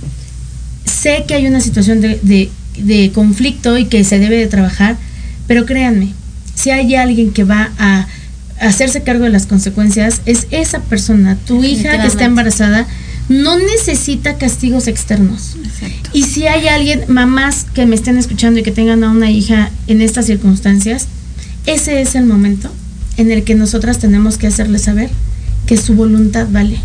[0.85, 4.97] Sé que hay una situación de, de- de conflicto y que se debe de trabajar,
[5.47, 6.09] pero créanme,
[6.55, 8.07] si hay alguien que va a
[8.61, 12.87] hacerse cargo de las consecuencias, es esa persona, tu hija que está embarazada,
[13.29, 15.57] no necesita castigos externos.
[15.65, 16.11] Exacto.
[16.13, 19.71] Y si hay alguien, mamás que me estén escuchando y que tengan a una hija
[19.87, 21.07] en estas circunstancias,
[21.67, 22.71] ese es el momento
[23.17, 25.11] en el que nosotras tenemos que hacerle saber
[25.71, 26.79] que su voluntad vale,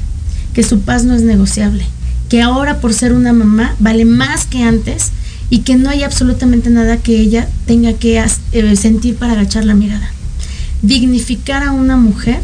[0.54, 1.84] que su paz no es negociable,
[2.30, 5.10] que ahora por ser una mamá vale más que antes
[5.50, 9.74] y que no hay absolutamente nada que ella tenga que eh, sentir para agachar la
[9.74, 10.08] mirada.
[10.84, 12.44] Dignificar a una mujer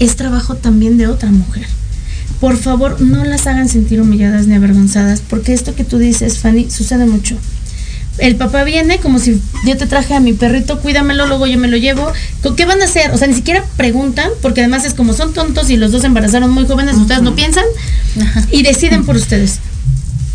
[0.00, 1.68] es trabajo también de otra mujer.
[2.40, 6.68] Por favor, no las hagan sentir humilladas ni avergonzadas, porque esto que tú dices, Fanny,
[6.68, 7.36] sucede mucho.
[8.18, 11.68] El papá viene como si yo te traje a mi perrito, cuídamelo, luego yo me
[11.68, 12.10] lo llevo.
[12.42, 13.10] ¿Con ¿Qué van a hacer?
[13.12, 16.06] O sea, ni siquiera preguntan, porque además es como son tontos y los dos se
[16.06, 17.64] embarazaron muy jóvenes, ustedes no piensan
[18.50, 19.58] y deciden por ustedes.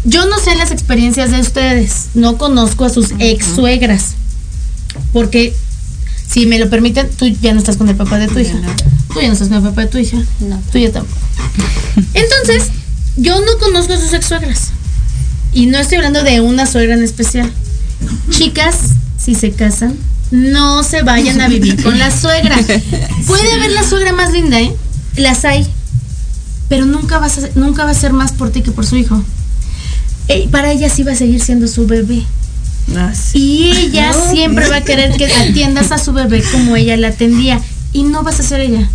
[0.04, 4.14] Yo no sé las experiencias de ustedes, no conozco a sus ex suegras,
[5.14, 5.54] porque
[6.32, 8.58] si me lo permiten, tú ya no estás con el papá de tu hija.
[9.14, 10.18] Tú ya no estás con el papá de tu hija.
[10.40, 10.62] No.
[10.72, 11.20] Tú ya tampoco.
[12.14, 12.70] Entonces,
[13.18, 14.70] yo no conozco a sus ex suegras.
[15.52, 17.52] Y no estoy hablando de una suegra en especial.
[18.30, 18.76] Chicas,
[19.18, 19.96] si se casan,
[20.32, 22.58] no se vayan a vivir con la suegra.
[23.28, 24.74] Puede haber la suegra más linda, ¿eh?
[25.18, 25.68] Las hay.
[26.70, 29.22] Pero nunca, vas a, nunca va a ser más por ti que por su hijo.
[30.28, 32.24] Eh, para ella sí va a seguir siendo su bebé.
[32.96, 33.40] Ah, sí.
[33.40, 37.62] Y ella siempre va a querer que atiendas a su bebé como ella la atendía.
[37.92, 38.90] Y no vas a ser ella.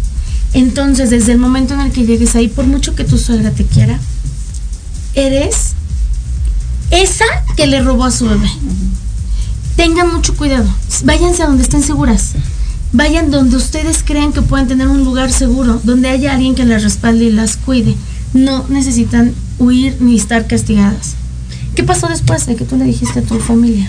[0.55, 3.65] Entonces, desde el momento en el que llegues ahí, por mucho que tu suegra te
[3.65, 4.01] quiera,
[5.15, 5.75] eres
[7.03, 7.25] esa
[7.57, 8.51] que le robó a su bebé.
[9.77, 10.69] Tengan mucho cuidado.
[11.05, 12.33] Váyanse a donde estén seguras.
[12.93, 16.83] vayan donde ustedes crean que pueden tener un lugar seguro, donde haya alguien que las
[16.83, 17.95] respalde y las cuide.
[18.33, 21.15] No necesitan huir ni estar castigadas.
[21.75, 23.87] ¿Qué pasó después de que tú le dijiste a tu familia?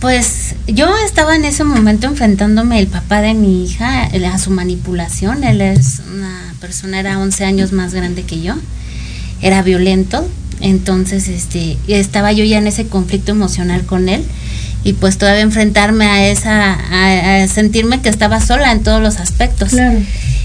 [0.00, 5.44] Pues yo estaba en ese momento enfrentándome el papá de mi hija a su manipulación.
[5.44, 8.54] Él es una persona, era 11 años más grande que yo.
[9.42, 10.26] Era violento.
[10.60, 14.24] Entonces, este, estaba yo ya en ese conflicto emocional con él.
[14.82, 19.18] Y pues todavía enfrentarme a esa, a, a sentirme que estaba sola en todos los
[19.18, 19.74] aspectos.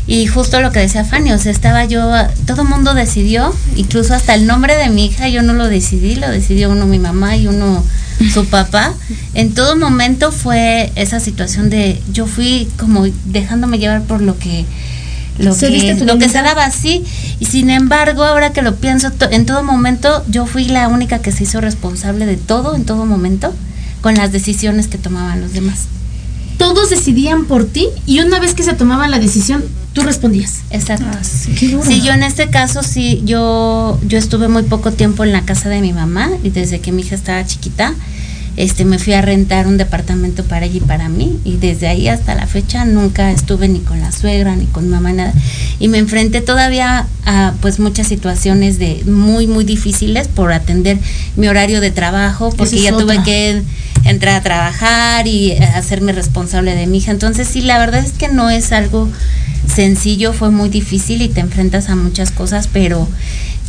[0.07, 2.11] Y justo lo que decía Fanny, o sea, estaba yo,
[2.45, 6.15] todo el mundo decidió, incluso hasta el nombre de mi hija yo no lo decidí,
[6.15, 7.83] lo decidió uno mi mamá y uno
[8.31, 8.93] su papá.
[9.33, 14.65] En todo momento fue esa situación de yo fui como dejándome llevar por lo que
[15.39, 17.03] lo ¿Seguiste que, lo que se daba así
[17.39, 21.19] y sin embargo ahora que lo pienso to- en todo momento yo fui la única
[21.19, 23.53] que se hizo responsable de todo en todo momento
[24.01, 25.79] con las decisiones que tomaban los demás
[26.57, 30.61] Todos decidían por ti y una vez que se tomaban la decisión, tú respondías.
[30.69, 31.05] exacto
[31.59, 31.83] Qué duro.
[31.85, 35.67] Sí, yo en este caso sí, yo, yo estuve muy poco tiempo en la casa
[35.67, 37.93] de mi mamá y desde que mi hija estaba chiquita,
[38.57, 42.07] este, me fui a rentar un departamento para ella y para mí y desde ahí
[42.07, 45.33] hasta la fecha nunca estuve ni con la suegra ni con mamá nada.
[45.79, 50.97] Y me enfrenté todavía a pues muchas situaciones de muy muy difíciles por atender
[51.35, 53.61] mi horario de trabajo porque es ya tuve que
[54.05, 57.11] entrar a trabajar y eh, hacerme responsable de mi hija.
[57.11, 59.09] Entonces sí la verdad es que no es algo
[59.67, 63.07] sencillo, fue muy difícil y te enfrentas a muchas cosas, pero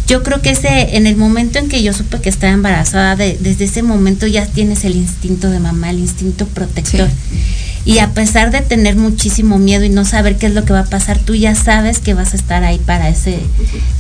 [0.06, 3.36] yo creo que ese, en el momento en que yo supe que estaba embarazada, de-
[3.40, 7.08] desde ese momento ya tienes el instinto de mamá, el instinto protector.
[7.84, 10.80] Y a pesar de tener muchísimo miedo y no saber qué es lo que va
[10.80, 13.38] a pasar, tú ya sabes que vas a estar ahí para ese,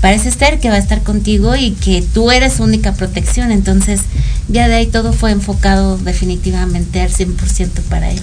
[0.00, 3.52] para ese ser que va a estar contigo y que tú eres su única protección.
[3.52, 4.00] Entonces,
[4.48, 8.22] ya de ahí todo fue enfocado definitivamente al 100% para ella.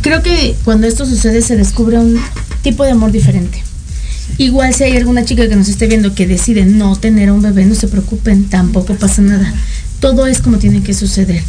[0.00, 2.18] Creo que cuando esto sucede se descubre un
[2.62, 3.62] tipo de amor diferente.
[4.38, 7.64] Igual si hay alguna chica que nos esté viendo que decide no tener un bebé,
[7.64, 9.52] no se preocupen, tampoco pasa nada.
[10.00, 11.42] Todo es como tiene que suceder.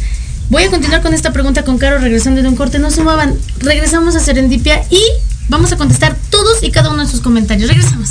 [0.50, 2.78] Voy a continuar con esta pregunta con Caro regresando de un corte.
[2.78, 3.34] No se muevan.
[3.60, 5.00] Regresamos a Serendipia y
[5.48, 7.68] vamos a contestar todos y cada uno de sus comentarios.
[7.68, 8.10] Regresamos.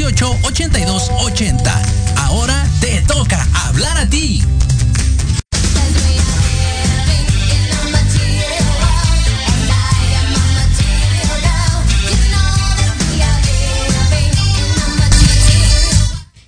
[0.00, 1.82] 18 82 80.
[2.16, 4.42] Ahora te toca hablar a ti.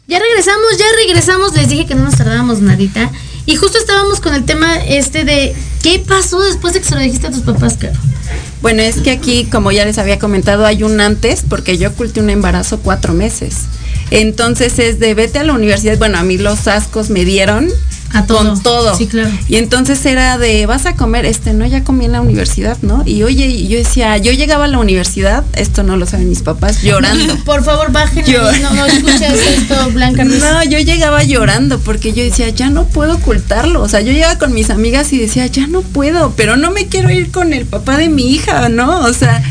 [0.07, 1.55] Ya regresamos, ya regresamos.
[1.55, 3.11] Les dije que no nos tardábamos nadita.
[3.45, 7.01] Y justo estábamos con el tema este de qué pasó después de que se lo
[7.01, 8.12] dijiste a tus papás, Caro.
[8.63, 12.21] Bueno, es que aquí, como ya les había comentado, hay un antes, porque yo oculté
[12.21, 13.63] un embarazo cuatro meses.
[14.13, 15.99] Entonces es de vete a la universidad.
[15.99, 17.69] Bueno, a mí los ascos me dieron
[18.15, 18.39] A todo.
[18.51, 18.97] con todo.
[18.97, 19.31] Sí, claro.
[19.49, 23.03] Y entonces era de vas a comer, este, no, ya comí en la universidad, ¿no?
[23.07, 26.83] Y oye, yo decía, yo llegaba a la universidad, esto no lo saben mis papás,
[26.83, 27.37] llorando.
[27.45, 28.25] Por favor, bajen.
[28.27, 30.41] Yo- No, no escuches esto, Blanca Ruiz.
[30.41, 33.83] No, yo llegaba llorando porque yo decía, ya no puedo ocultarlo.
[33.83, 36.87] O sea, yo llegaba con mis amigas y decía, ya no puedo, pero no me
[36.89, 39.01] quiero ir con el papá de mi hija, ¿no?
[39.01, 39.43] O sea,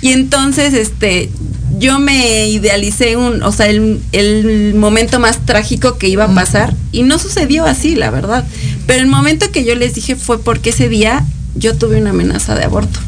[0.00, 1.30] y entonces, este,
[1.78, 6.74] yo me idealicé un, o sea, el, el momento más trágico que iba a pasar
[6.92, 8.44] y no sucedió así, la verdad.
[8.86, 12.54] Pero el momento que yo les dije fue porque ese día yo tuve una amenaza
[12.54, 12.98] de aborto.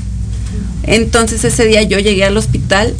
[0.83, 2.95] Entonces ese día yo llegué al hospital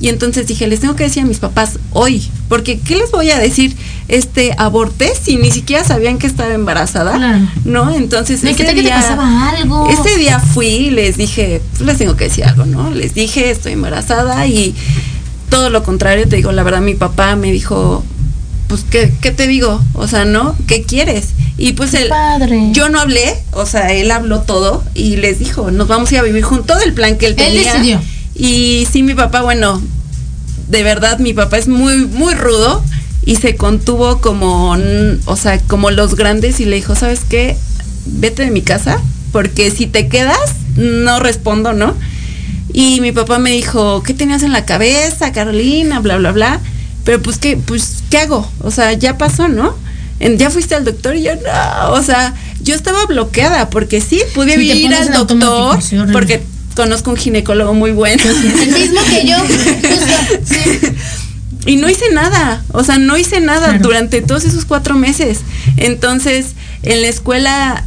[0.00, 3.30] y entonces dije, les tengo que decir a mis papás hoy, porque ¿qué les voy
[3.30, 3.74] a decir?
[4.08, 7.48] Este, aborté si ni siquiera sabían que estaba embarazada, Claro.
[7.64, 7.94] ¿no?
[7.94, 9.88] Entonces No, ¿y qué ese tal que te día, pasaba algo?
[9.88, 12.90] ese día fui y les dije, pues les tengo que decir algo, ¿no?
[12.90, 14.74] Les dije, estoy embarazada y
[15.48, 18.04] todo lo contrario, te digo, la verdad mi papá me dijo,
[18.68, 19.80] pues, ¿qué, qué te digo?
[19.94, 20.56] O sea, ¿no?
[20.66, 21.28] ¿Qué quieres?
[21.58, 22.68] Y pues él, Padre.
[22.72, 26.20] yo no hablé, o sea, él habló todo y les dijo, nos vamos a ir
[26.20, 27.72] a vivir juntos, todo el plan que él Él tenía.
[27.72, 28.00] decidió.
[28.34, 29.80] Y sí, mi papá, bueno,
[30.68, 32.82] de verdad, mi papá es muy, muy rudo
[33.24, 34.76] y se contuvo como,
[35.24, 37.56] o sea, como los grandes y le dijo, ¿sabes qué?
[38.04, 39.00] Vete de mi casa,
[39.32, 40.38] porque si te quedas,
[40.76, 41.94] no respondo, ¿no?
[42.78, 45.98] Y mi papá me dijo, ¿qué tenías en la cabeza, Carolina?
[46.00, 46.60] Bla, bla, bla.
[47.04, 48.46] Pero pues, ¿qué, pues, ¿qué hago?
[48.60, 49.74] O sea, ya pasó, ¿no?
[50.20, 54.20] En- ya fuiste al doctor y yo, no, o sea, yo estaba bloqueada porque sí,
[54.34, 55.78] pude te ir al doctor
[56.12, 56.42] porque
[56.74, 58.22] conozco un ginecólogo muy bueno.
[58.62, 59.38] El mismo que yo.
[59.38, 60.88] justo, sí.
[61.64, 63.82] Y no hice nada, o sea, no hice nada Claro.
[63.82, 65.40] durante todos esos cuatro meses.
[65.78, 66.48] Entonces,
[66.82, 67.84] en la escuela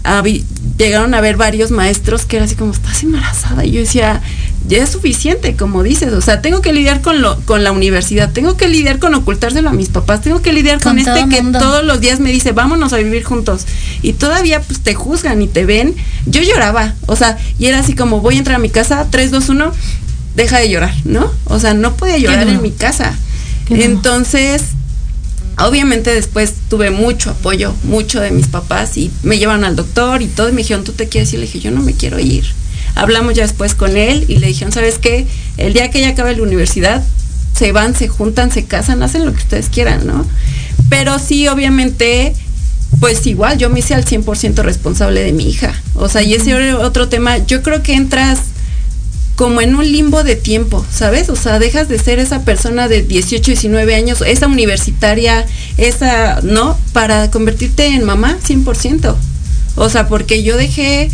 [0.78, 3.66] llegaron a ver varios maestros que era así como, estás embarazada.
[3.66, 4.22] Y yo decía,
[4.68, 8.32] ya es suficiente, como dices, o sea, tengo que lidiar con, lo, con la universidad,
[8.32, 11.60] tengo que lidiar con ocultárselo a mis papás, tengo que lidiar con, este que mundo.
[11.60, 13.66] todos los días me dice, vámonos a vivir juntos.
[14.02, 15.96] Y todavía pues te juzgan y te ven.
[16.26, 19.32] Yo lloraba, o sea, y era así como, voy a entrar a mi casa, 3,
[19.32, 19.72] 2, 1,
[20.36, 21.32] deja de llorar, ¿no?
[21.46, 23.18] O sea, no podía llorar en mi casa.
[23.70, 24.64] Entonces,
[25.58, 30.28] obviamente después tuve mucho apoyo, mucho de mis papás y me llevaron al doctor y
[30.28, 31.40] todo y me dijeron, ¿tú te quieres ir?
[31.40, 32.46] Le dije, yo no me quiero ir.
[33.00, 35.26] Hablamos ya después con él y le dijeron, ¿sabes qué?
[35.58, 37.04] El día que ella acabe la universidad,
[37.56, 40.26] se van, se juntan, se casan, hacen lo que ustedes quieran, ¿no?
[40.90, 42.34] Pero sí, obviamente,
[43.00, 45.74] pues igual yo me hice al 100% responsable de mi hija.
[45.96, 48.40] O sea, y ese otro tema, yo creo que entras
[49.36, 51.30] como en un limbo de tiempo, ¿sabes?
[51.30, 55.46] O sea, dejas de ser esa persona de 18, 19 años, esa universitaria,
[55.78, 56.78] esa, ¿no?
[56.92, 59.16] Para convertirte en mamá 100%.
[59.76, 61.10] O sea, porque yo dejé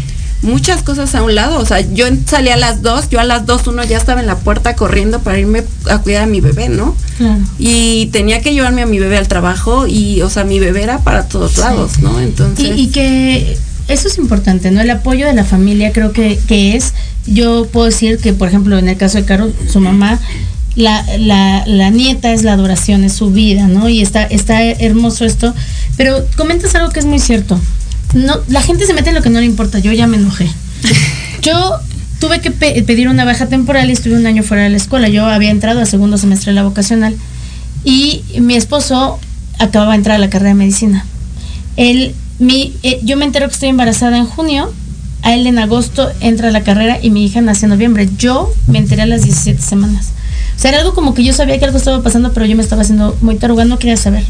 [0.46, 1.60] muchas cosas a un lado.
[1.60, 4.28] O sea, yo salí a las 2, yo a las 2, uno ya estaba en
[4.28, 6.96] la puerta corriendo para irme a cuidar a mi bebé, ¿no?
[7.18, 7.39] Claro.
[7.60, 11.00] Y tenía que llevarme a mi bebé al trabajo y, o sea, mi bebé era
[11.00, 11.62] para todos Sí.
[11.62, 12.20] lados, ¿no?
[12.20, 12.66] Entonces...
[12.78, 14.82] Y, y que eso es importante, ¿no?
[14.82, 16.93] El apoyo de la familia creo que, que es,
[17.28, 20.20] yo puedo decir que, por ejemplo, en el caso de Caro, su mamá,
[20.76, 23.88] la, la, la nieta es la adoración, es su vida, ¿no?
[23.88, 25.54] Y está, está hermoso esto.
[25.98, 27.60] Pero comentas algo que es muy cierto.
[28.14, 30.49] No, la gente se mete en lo que no le importa, yo ya me enojé.
[31.41, 31.80] Yo
[32.20, 35.10] tuve que pe- pedir una baja temporal y estuve un año fuera de la escuela.
[35.10, 37.16] Yo había entrado al segundo semestre de la vocacional
[37.84, 39.20] y mi esposo
[39.60, 41.06] acababa de entrar a la carrera de medicina.
[41.78, 44.72] Él, mi, eh, yo me entero que estoy embarazada en junio,
[45.22, 48.10] a él en agosto entra a la carrera y mi hija nace en noviembre.
[48.18, 50.08] Yo me enteré a las 17 semanas.
[50.56, 52.64] O sea, era algo como que yo sabía que algo estaba pasando, pero yo me
[52.64, 54.24] estaba haciendo muy taruga, no quería saber.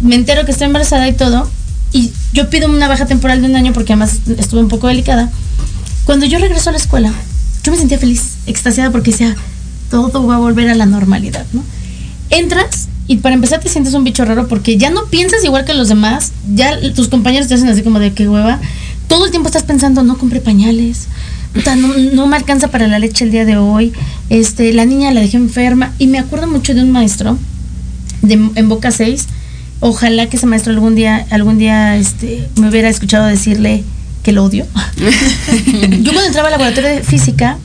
[0.00, 1.48] Me entero que estoy embarazada y todo,
[1.92, 5.30] y yo pido una baja temporal de un año porque además estuve un poco delicada.
[6.04, 7.12] Cuando yo regreso a la escuela,
[7.62, 9.36] yo me sentía feliz, extasiada porque decía,
[9.90, 11.62] todo va a volver a la normalidad, ¿no?
[12.30, 15.74] Entras y para empezar te sientes un bicho raro porque ya no piensas igual que
[15.74, 18.60] los demás, ya tus compañeros te hacen así como de qué hueva.
[19.08, 21.08] Todo el tiempo estás pensando, no compré pañales,
[21.76, 23.92] no, no me alcanza para la leche el día de hoy,
[24.28, 25.94] este, la niña la dejé enferma.
[25.98, 27.38] Y me acuerdo mucho de un maestro
[28.22, 29.26] de, en Boca 6.
[29.80, 33.84] Ojalá que ese maestro algún día, algún día este, me hubiera escuchado decirle
[34.22, 34.66] que lo odio.
[34.96, 37.58] yo cuando entraba al laboratorio de física,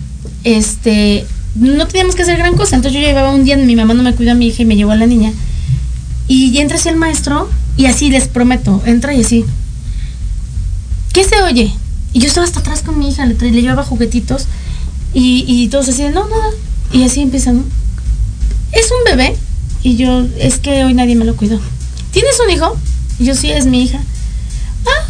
[0.43, 2.75] este, no teníamos que hacer gran cosa.
[2.75, 4.75] Entonces yo llevaba un día, mi mamá no me cuidó a mi hija y me
[4.75, 5.31] llevó a la niña.
[6.27, 9.45] Y entra así el maestro y así les prometo, entra y así.
[11.13, 11.73] ¿Qué se oye?
[12.13, 14.45] Y yo estaba hasta atrás con mi hija, le, llevaba juguetitos
[15.13, 16.49] y, y todos así, de, no, nada.
[16.91, 17.63] Y así empiezan, ¿no?
[18.71, 19.35] ¿Es un bebé?
[19.81, 21.59] Y yo, es que hoy nadie me lo cuidó.
[22.13, 22.77] ¿Tienes un hijo?
[23.19, 23.99] Y yo, sí, es mi hija.
[24.85, 25.05] Ah,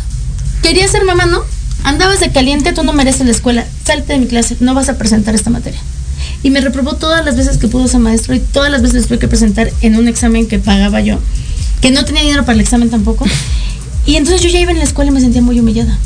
[0.61, 1.43] quería ser mamá, ¿no?
[1.83, 3.65] Andabas de caliente, tú no mereces la escuela.
[3.85, 5.79] Salte de mi clase, no vas a presentar esta materia.
[6.43, 9.19] Y me reprobó todas las veces que pudo ese maestro y todas las veces tuve
[9.19, 11.19] que presentar en un examen que pagaba yo,
[11.81, 13.25] que no tenía dinero para el examen tampoco.
[14.05, 15.97] Y entonces yo ya iba en la escuela y me sentía muy humillada.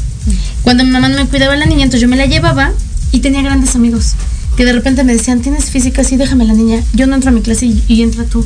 [0.63, 2.71] Cuando mi mamá no me cuidaba la niña, entonces yo me la llevaba
[3.11, 4.13] y tenía grandes amigos
[4.55, 6.83] que de repente me decían, tienes física, sí, déjame la niña.
[6.93, 8.43] Yo no entro a mi clase y entra tú.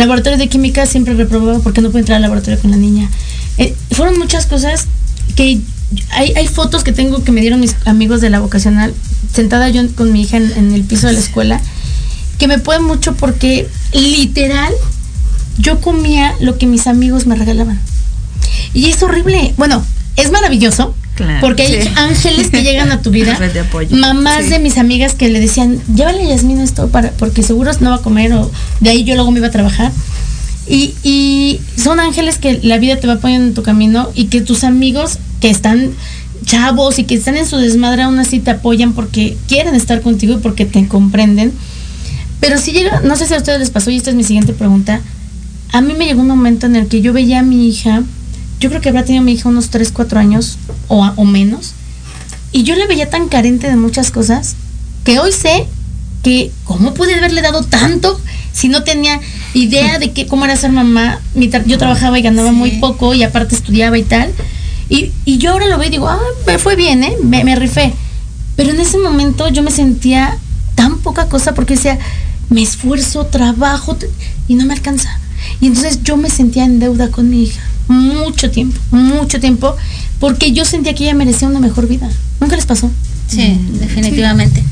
[0.00, 3.10] Laboratorio de química siempre reprobaba porque no puedo entrar al laboratorio con la niña.
[3.58, 4.86] Eh, fueron muchas cosas
[5.36, 5.60] que
[6.10, 8.94] hay, hay fotos que tengo que me dieron mis amigos de la vocacional,
[9.30, 11.60] sentada yo con mi hija en, en el piso de la escuela,
[12.38, 14.72] que me pueden mucho porque literal
[15.58, 17.78] yo comía lo que mis amigos me regalaban.
[18.72, 19.52] Y es horrible.
[19.58, 19.84] Bueno,
[20.16, 20.94] es maravilloso.
[21.24, 21.88] Claro, porque hay sí.
[21.96, 23.34] ángeles que llegan a tu vida.
[23.36, 23.94] Red de apoyo.
[23.96, 24.50] Mamás Sí.
[24.50, 27.96] de mis amigas que le decían, llévale a Yasmín esto para, porque seguro no va
[27.96, 28.50] a comer o
[28.80, 29.92] de ahí yo luego me iba a trabajar.
[30.68, 34.40] Y, y son ángeles que la vida te va poniendo en tu camino y que
[34.40, 35.90] tus amigos que están
[36.46, 40.34] chavos y que están en su desmadre aún así te apoyan porque quieren estar contigo
[40.34, 41.52] y porque te comprenden.
[42.40, 44.52] Pero si llega, no sé si a ustedes les pasó y esta es mi siguiente
[44.54, 45.00] pregunta.
[45.72, 48.02] A mí me llegó un momento en el que yo veía a mi hija,
[48.60, 50.58] yo creo que habrá tenido mi hija unos 3, 4 años
[50.88, 51.72] o, o menos,
[52.52, 54.56] y yo la veía tan carente de muchas cosas
[55.04, 55.66] que hoy sé
[56.22, 58.20] que cómo pude haberle dado tanto
[58.52, 59.20] si no tenía
[59.54, 61.20] idea de que cómo era ser mamá.
[61.66, 64.32] Yo trabajaba y ganaba muy poco y aparte estudiaba y tal.
[64.88, 67.16] Y, y yo ahora lo veo y digo, ah, me fue bien, ¿eh?
[67.22, 67.94] Me, me rifé.
[68.56, 70.36] Pero en ese momento yo me sentía
[70.74, 71.98] tan poca cosa porque decía,
[72.50, 73.96] me esfuerzo, trabajo
[74.48, 75.18] y no me alcanza.
[75.60, 77.62] Y entonces yo me sentía en deuda con mi hija.
[77.90, 79.76] Mucho tiempo, mucho tiempo,
[80.20, 82.08] porque yo sentía que ella merecía una mejor vida.
[82.40, 82.88] ¿Nunca les pasó?
[83.26, 84.62] Sí, definitivamente.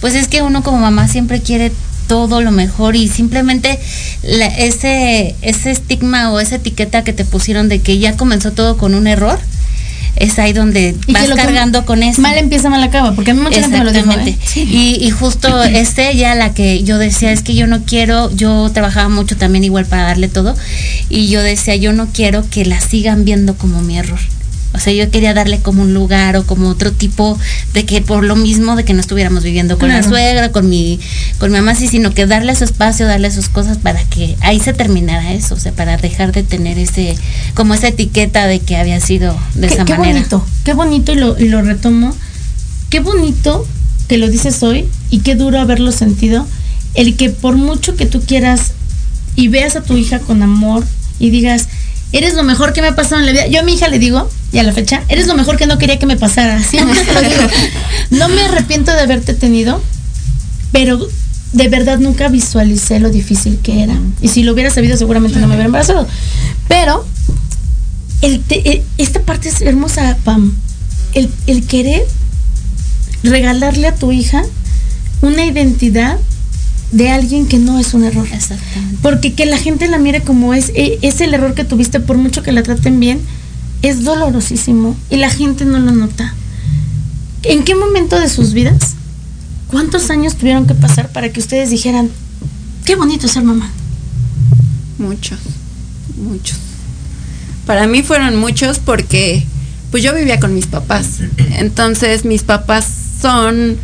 [0.00, 1.72] Pues es que uno como mamá siempre quiere
[2.08, 3.78] todo lo mejor y simplemente
[4.22, 8.76] la- ese ese estigma o esa etiqueta que te pusieron de que ya comenzó todo
[8.78, 9.38] con un error
[10.16, 12.20] es ahí donde vas cargando con eso.
[12.20, 14.10] Mal empieza, mal acaba, porque a mí mucha gente me lo dijo.
[14.12, 14.36] ¿eh?
[14.56, 18.70] Y, y justo es ella la que yo decía, es que yo no quiero, yo
[18.72, 20.56] trabajaba mucho también igual para darle todo,
[21.08, 24.18] y yo decía, yo no quiero que la sigan viendo como mi error.
[24.74, 27.38] O sea, yo quería darle como un lugar o como otro tipo
[27.72, 31.00] de que por lo mismo de que no estuviéramos viviendo con la suegra, con mi,
[31.38, 34.60] con mi mamá, sí, sino que darle su espacio, darle sus cosas para que ahí
[34.60, 37.16] se terminara eso, o sea, para dejar de tener ese,
[37.54, 40.18] como esa etiqueta de que había sido de qué, esa qué manera.
[40.18, 42.14] bonito, qué bonito y lo, y lo retomo.
[42.90, 43.66] Qué bonito
[44.08, 46.46] que lo dices hoy y qué duro haberlo sentido.
[46.94, 48.72] El que por mucho que tú quieras
[49.34, 50.84] y veas a tu hija con amor
[51.18, 51.68] y digas,
[52.12, 53.46] eres lo mejor que me ha pasado en la vida.
[53.46, 55.76] Yo a mi hija le digo, y a la fecha, eres lo mejor que no
[55.78, 56.62] quería que me pasara.
[56.62, 57.42] Siempre te lo digo.
[58.10, 59.82] No me arrepiento de haberte tenido,
[60.72, 60.98] pero
[61.52, 63.94] de verdad nunca visualicé lo difícil que era.
[64.22, 66.06] Y si lo hubiera sabido, seguramente no me hubiera embarazado.
[66.68, 67.06] Pero
[68.22, 70.54] el te- eh, esta parte es hermosa, Pam.
[71.14, 72.02] El, el querer
[73.22, 74.42] regalarle a tu hija
[75.22, 76.18] una identidad
[76.92, 78.26] de alguien que no es un error.
[78.32, 78.96] Exactamente.
[79.02, 82.16] Porque que la gente la mire como es, eh, es el error que tuviste, por
[82.16, 83.20] mucho que la traten bien,
[83.82, 86.34] es dolorosísimo y la gente no lo nota.
[87.42, 88.94] ¿En qué momento de sus vidas?
[89.68, 92.10] ¿Cuántos años tuvieron que pasar para que ustedes dijeran,
[92.84, 93.70] qué bonito ser mamá?
[94.98, 95.38] Muchos,
[96.16, 96.58] muchos.
[97.66, 99.46] Para mí fueron muchos porque
[99.90, 101.20] pues yo vivía con mis papás.
[101.56, 102.86] Entonces mis papás
[103.20, 103.76] son,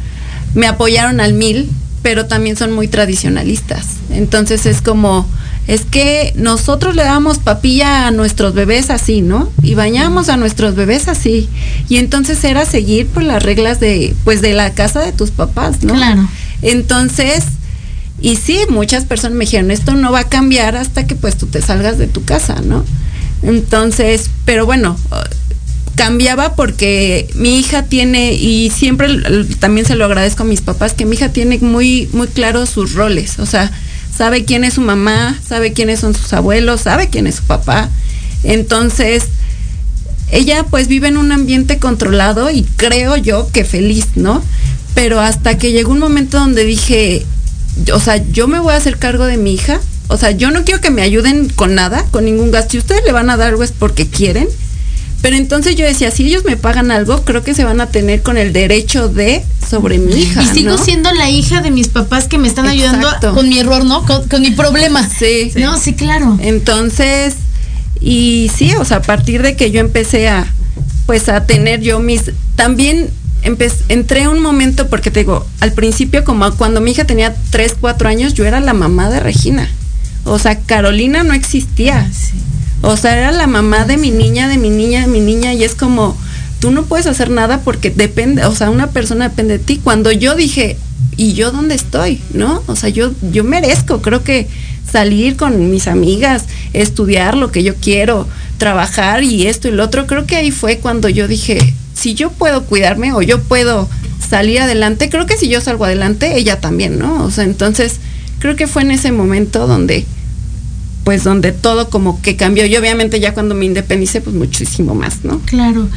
[0.55, 1.71] me apoyaron al mil,
[2.03, 3.87] pero también son muy tradicionalistas.
[4.11, 5.29] Entonces es como,
[5.67, 9.51] es que nosotros le damos papilla a nuestros bebés así, ¿no?
[9.63, 11.49] Y bañamos a nuestros bebés así.
[11.89, 15.83] Y entonces era seguir por las reglas de, pues de la casa de tus papás,
[15.83, 15.95] ¿no?
[15.95, 16.29] Claro.
[16.61, 17.45] Entonces,
[18.21, 21.47] y sí, muchas personas me dijeron, esto no va a cambiar hasta que pues tú
[21.47, 22.85] te salgas de tu casa, ¿no?
[23.43, 24.97] Entonces, pero bueno,
[25.95, 29.09] cambiaba porque mi hija tiene, y siempre
[29.61, 32.95] también se lo agradezco a mis papás, que mi hija tiene muy, muy claros sus
[32.95, 33.71] roles, o sea,
[34.17, 37.89] sabe quién es su mamá, sabe quiénes son sus abuelos, sabe quién es su papá.
[38.43, 39.25] Entonces,
[40.31, 44.43] ella pues vive en un ambiente controlado y creo yo que feliz, ¿no?
[44.95, 47.27] Pero hasta que llegó un momento donde dije,
[47.93, 50.65] o sea, yo me voy a hacer cargo de mi hija, o sea, yo no
[50.65, 52.73] quiero que me ayuden con nada, con ningún gasto.
[52.73, 54.49] Si ustedes le van a dar algo es porque quieren.
[55.25, 58.21] Pero entonces yo decía, si ellos me pagan algo, creo que se van a tener
[58.21, 60.43] con el derecho de sobre mi hija.
[60.43, 60.77] Y sigo ¿no?
[60.77, 64.05] siendo la hija de mis papás que me están ayudando con mi error, ¿no?
[64.05, 65.09] Con, con mi problema.
[65.09, 65.51] Sí.
[65.57, 66.37] No, sí, claro.
[66.43, 67.37] Entonces,
[68.03, 70.47] y sí, o sea, a partir de que yo empecé a,
[71.07, 73.09] pues a tener yo mis, también
[73.45, 77.77] empe- entré un momento, porque te digo, al principio como cuando mi hija tenía 3,
[77.81, 79.71] 4 años, yo era la mamá de Regina.
[80.25, 82.11] O sea, Carolina no existía.
[82.85, 85.65] O sea, era la mamá de mi niña, de mi niña, de mi niña, y
[85.65, 86.17] es como,
[86.61, 89.81] tú no puedes hacer nada porque depende, o sea, una persona depende de ti.
[89.83, 90.77] Cuando yo dije,
[91.17, 92.21] ¿y yo dónde estoy?
[92.33, 92.63] ¿No?
[92.67, 94.49] O sea, yo, yo merezco, creo que
[94.91, 98.29] salir con mis amigas, estudiar lo que yo quiero,
[98.59, 101.59] trabajar y esto y lo otro, creo que ahí fue cuando yo dije,
[101.95, 103.89] si yo puedo cuidarme o yo puedo
[104.29, 107.25] salir adelante, creo que si yo salgo adelante, ella también, ¿no?
[107.25, 107.97] O sea, entonces,
[108.39, 110.07] creo que fue en ese momento donde
[111.05, 115.23] pues donde todo como que cambió y obviamente ya cuando me independicé pues muchísimo más,
[115.25, 115.39] ¿no?
[115.41, 115.89] Claro.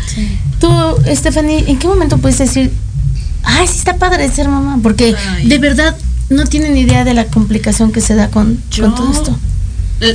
[0.60, 0.70] Tú,
[1.16, 2.72] Stephanie, ¿en qué momento puedes decir,
[3.43, 4.80] ay, sí está padre ser mamá?
[4.84, 5.47] Porque Ay.
[5.47, 5.95] de verdad
[6.30, 9.39] no tienen idea de la complicación que se da con, Yo- con todo esto.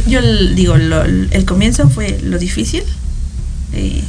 [0.06, 0.20] Yo
[0.54, 2.82] digo, lo- el comienzo fue lo difícil,
[3.72, 4.02] eh,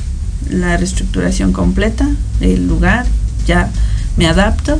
[0.49, 2.07] la reestructuración completa,
[2.41, 3.05] el lugar,
[3.47, 3.71] ya
[4.17, 4.79] me adapto.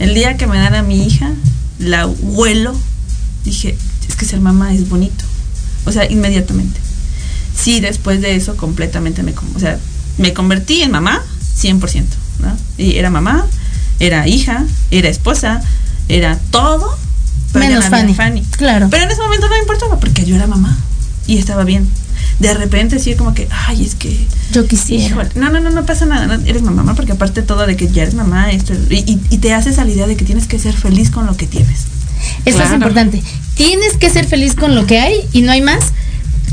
[0.00, 1.30] El día que me dan a mi hija,
[1.78, 2.74] la huelo,
[3.44, 3.78] dije,
[4.08, 5.24] es que ser mamá es bonito.
[5.86, 6.80] O sea, inmediatamente.
[7.56, 9.78] Sí, después de eso completamente me, o sea,
[10.18, 11.22] me convertí en mamá
[11.60, 12.04] 100%,
[12.40, 12.56] ¿no?
[12.78, 13.46] Y era mamá,
[14.00, 15.60] era hija, era esposa,
[16.08, 16.96] era todo.
[17.52, 18.42] pero Menos no había Fanny.
[18.52, 18.88] Claro.
[18.90, 20.76] Pero en ese momento no me importaba porque yo era mamá
[21.26, 21.88] y estaba bien.
[22.40, 25.04] De repente sí como que, ay, es que Yo quisiera.
[25.04, 27.76] Híjole, no, no, no, no pasa nada, no, eres mamá, mamá, porque aparte todo de
[27.76, 30.24] que ya eres mamá, esto, y, y- y te haces a la idea de que
[30.24, 31.84] tienes que ser feliz con lo que tienes.
[32.44, 33.22] Eso es importante.
[33.56, 35.92] Tienes que ser feliz con lo que hay y no hay más.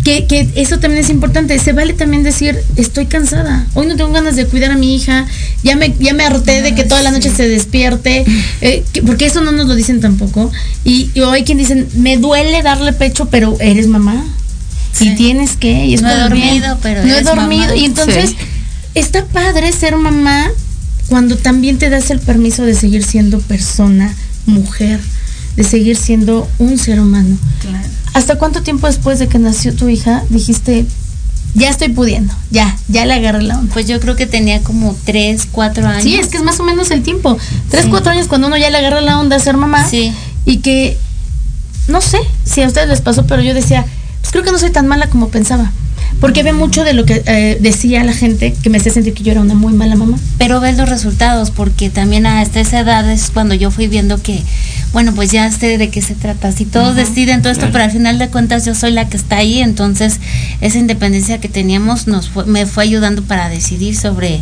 [0.04, 1.60] Que, que eso también es importante.
[1.60, 3.68] Se vale también decir, estoy cansada.
[3.76, 5.28] Hoy no tengo ganas de cuidar a mi hija.
[5.64, 8.26] Ya me, ya me harté de que toda la noche se despierte.
[8.62, 10.52] eh, que- porque eso no nos lo dicen tampoco.
[10.84, 14.26] Y, y hay quien dicen, me duele darle pecho, pero eres mamá.
[15.00, 15.16] Y Sí.
[15.16, 15.86] tienes que.
[15.86, 17.62] Y es No he dormido, pero No he dormido.
[17.68, 17.76] mamá.
[17.76, 18.38] Y entonces, Sí.
[18.96, 20.48] está padre ser mamá
[21.10, 24.16] cuando también te das el permiso de seguir siendo persona,
[24.48, 25.00] mujer,
[25.56, 27.38] de seguir siendo un ser humano.
[27.62, 27.88] Claro.
[28.14, 30.86] ¿Hasta cuánto tiempo después de que nació tu hija dijiste,
[31.54, 33.74] ya estoy pudiendo, ya, ya le agarré la onda?
[33.74, 36.04] Pues yo creo que tenía como tres, cuatro años.
[36.04, 37.38] Sí, es que es más o menos el tiempo.
[37.70, 37.90] Tres, Sí.
[37.90, 39.88] cuatro años cuando uno ya le agarra la onda a ser mamá.
[39.90, 40.14] Sí.
[40.46, 40.98] Y que,
[41.88, 43.86] no sé si a ustedes les pasó, pero yo decía,
[44.22, 45.72] pues creo que no soy tan mala como pensaba.
[46.20, 49.24] Porque ve mucho de lo que eh, decía la gente que me hacía sentir que
[49.24, 50.18] yo era una muy mala mamá.
[50.38, 54.44] Pero ves los resultados, porque también hasta esa edad es cuando yo fui viendo que,
[54.94, 56.52] bueno, pues ya sé de qué se trata.
[56.52, 59.38] Si todos deciden todo esto, pero al final de cuentas yo soy la que está
[59.38, 60.20] ahí, entonces
[60.60, 64.42] esa independencia que teníamos nos fue- me fue ayudando para decidir sobre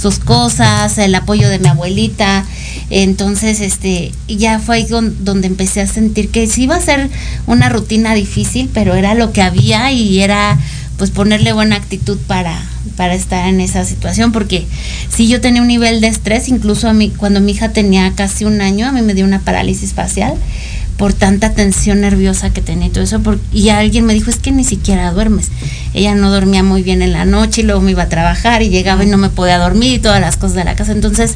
[0.00, 2.44] sus cosas, el apoyo de mi abuelita.
[2.90, 7.08] Entonces, este, ya fue ahí don- donde empecé a sentir que sí iba a ser
[7.46, 10.58] una rutina difícil, pero era lo que había y era
[11.02, 12.56] pues ponerle buena actitud para,
[12.96, 14.68] para estar en esa situación, porque
[15.08, 18.44] si yo tenía un nivel de estrés, incluso a mí, cuando mi hija tenía casi
[18.44, 20.34] un año, a mí me dio una parálisis facial
[20.96, 24.36] por tanta tensión nerviosa que tenía y todo eso, por- y alguien me dijo, es
[24.36, 25.48] que ni siquiera duermes.
[25.94, 28.68] Ella no dormía muy bien en la noche y luego me iba a trabajar y
[28.70, 30.92] llegaba y no me podía dormir y todas las cosas de la casa.
[30.92, 31.34] Entonces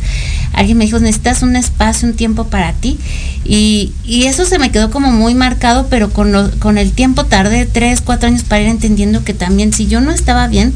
[0.53, 2.99] alguien me dijo, necesitas un espacio, un tiempo para ti.
[3.45, 7.25] Y, y eso se me quedó como muy marcado, pero con, lo- con el tiempo
[7.25, 10.73] tardé tres, cuatro años para ir entendiendo que también si yo no estaba bien,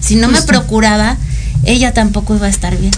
[0.00, 1.16] si no me procuraba,
[1.64, 2.92] ella tampoco iba a estar bien.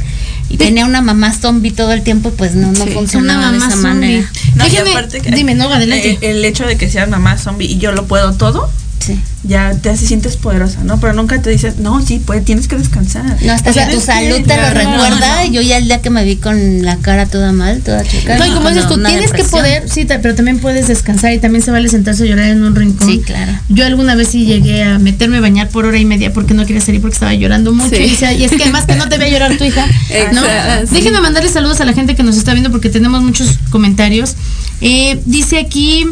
[0.55, 3.59] Y tenía una mamá zombie todo el tiempo, pues no, no Sí, funcionaba una de
[3.59, 3.89] esa zombie.
[3.89, 4.31] manera.
[4.55, 6.11] No, y Déjeme- aparte que- dime, no, adelante.
[6.13, 8.71] eh, el hecho de que seas mamá zombie y yo lo puedo todo,
[9.05, 9.21] Sí.
[9.43, 10.99] ya te hace sientes poderosa, ¿no?
[10.99, 13.37] Pero nunca te dices, no, sí, pues tienes que descansar.
[13.43, 15.43] No, hasta O sea, tu salud te lo recuerda.
[15.43, 15.53] no, no.
[15.53, 18.39] Yo ya el día que me vi con la cara toda mal, toda chica.
[18.39, 21.63] No, y como dices tú, tienes que poder, sí, pero también puedes descansar y también
[21.63, 23.09] se vale sentarse a llorar en un rincón.
[23.09, 23.53] Sí, claro.
[23.69, 26.65] Yo alguna vez sí llegué a meterme a bañar por hora y media porque no
[26.65, 27.97] quería salir porque estaba llorando mucho.
[27.97, 28.03] Sí.
[28.03, 29.87] Y, decía, y es que además que no te ve llorar tu hija.
[30.33, 30.41] ¿no?
[30.45, 30.95] Exacto, sí.
[30.95, 34.37] Déjenme mandarle saludos a la gente que nos está viendo porque tenemos muchos comentarios.
[34.81, 36.07] Eh, dice aquí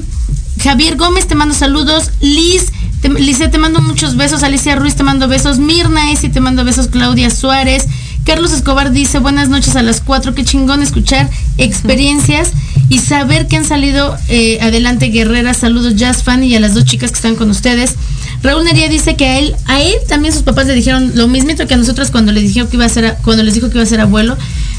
[0.63, 2.11] Javier Gómez, te mando saludos.
[2.21, 2.67] Liz,
[3.03, 4.43] te, Lice, te mando muchos besos.
[4.43, 5.59] Alicia Ruiz, te mando besos.
[5.59, 6.87] Mirna Esi, te mando besos.
[6.87, 7.87] Claudia Suárez.
[8.25, 10.35] Carlos Escobar dice, buenas noches a las cuatro.
[10.35, 11.29] Qué chingón escuchar
[11.59, 12.53] experiencias
[12.89, 15.57] y saber que han salido eh, adelante guerreras.
[15.57, 17.97] Saludos, Jazz Fan y a las dos chicas que están con ustedes.
[18.45, 21.55] Raúl Nería dice que a él, a él también sus papás le dijeron lo mismo
[21.55, 23.83] que a nosotros cuando le dijeron que iba a ser, cuando les dijo que iba
[23.83, 24.37] a ser abuelo.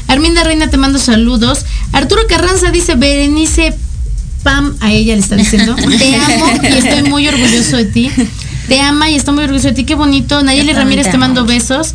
[0.08, 1.66] Arminda Reina te mando saludos.
[1.92, 3.74] Arturo Carranza dice, Berenice
[4.44, 8.10] Pam, a ella le está diciendo, te amo y estoy muy orgulloso de ti.
[8.68, 10.42] Te ama y estoy muy orgulloso de ti, qué bonito.
[10.42, 11.94] Nayeli Ramírez te mando besos.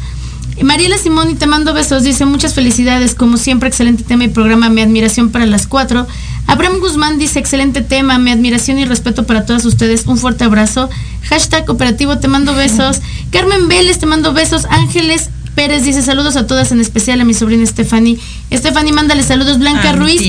[0.62, 4.68] Mariela Simón y te mando besos, dice muchas felicidades, como siempre, excelente tema y programa,
[4.70, 6.06] mi admiración para las cuatro.
[6.48, 10.90] Abraham Guzmán dice, excelente tema, mi admiración y respeto para todos ustedes, un fuerte abrazo.
[11.30, 13.00] Hashtag operativo, te mando besos.
[13.32, 14.66] Carmen Vélez, te mando besos.
[14.70, 18.18] Ángeles Pérez dice, saludos a todas, en especial a mi sobrina Stephanie.
[18.52, 19.60] Stephanie, mándale saludos.
[19.60, 20.22] Blanca Ah, Ruiz.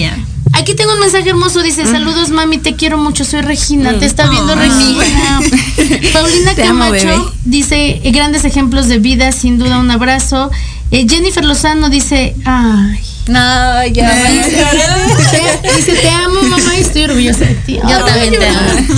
[0.52, 4.28] Aquí tengo un mensaje hermoso, dice, saludos mami, te quiero mucho, soy Regina, te está
[4.28, 5.40] viendo Regina.
[6.12, 10.50] Paulina Te Camacho dice, eh, grandes ejemplos de vida, sin duda un abrazo.
[10.90, 12.98] Eh, Jennifer Lozano dice, ay,
[13.30, 14.10] No, ya.
[14.10, 17.78] te- dice, te amo mamá y estoy orgullosa de ti.
[17.88, 18.94] Yo también te amo.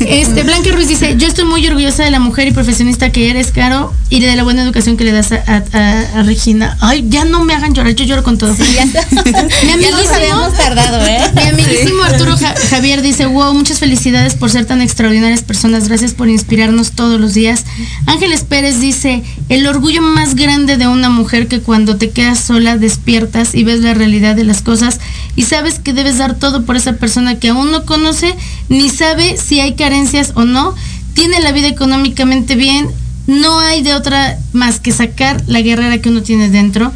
[0.00, 3.52] Este, Blanca Ruiz dice, yo estoy muy orgullosa de la mujer y profesionista que eres,
[3.52, 6.76] Caro, y de la buena educación que le das a, a- a- a Regina.
[6.80, 8.54] Ay, ya no me hagan llorar, yo lloro con todo.
[8.56, 11.18] Ya, Mi ya nos amiguísimo- habíamos tardado, ¿eh?
[11.34, 16.12] mi amiguísimo Arturo Ja- Javier dice, wow, muchas felicidades por ser tan extraordinarias personas, gracias
[16.14, 17.64] por inspirarnos todos los días.
[18.06, 22.76] Ángeles Pérez dice, el orgullo más grande de una mujer que cuando te quedas sola
[22.76, 25.00] despiertas y ves la realidad de las cosas
[25.36, 28.34] y sabes que debes dar todo por esa persona que aún no conoce
[28.68, 30.74] ni sabe si hay carencias o no,
[31.14, 32.88] tiene la vida económicamente bien,
[33.26, 36.92] no hay de otra más que sacar la guerrera que uno tiene dentro.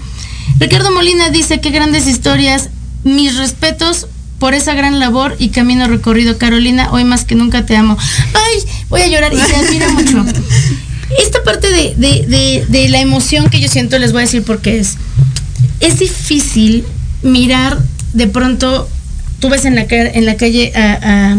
[0.59, 2.69] Ricardo Molina dice que grandes historias,
[3.05, 4.07] mis respetos
[4.39, 6.39] por esa gran labor y camino recorrido.
[6.39, 7.97] Carolina, hoy más que nunca te amo.
[8.35, 10.25] Ay, voy a llorar y te admiro mucho.
[11.19, 14.43] Esta parte de, de- de- de la emoción que yo siento, les voy a decir
[14.43, 14.97] por qué es.
[15.81, 16.85] Es difícil
[17.23, 17.79] mirar
[18.13, 18.89] de pronto,
[19.41, 21.39] tú ves en la, en la calle a, a-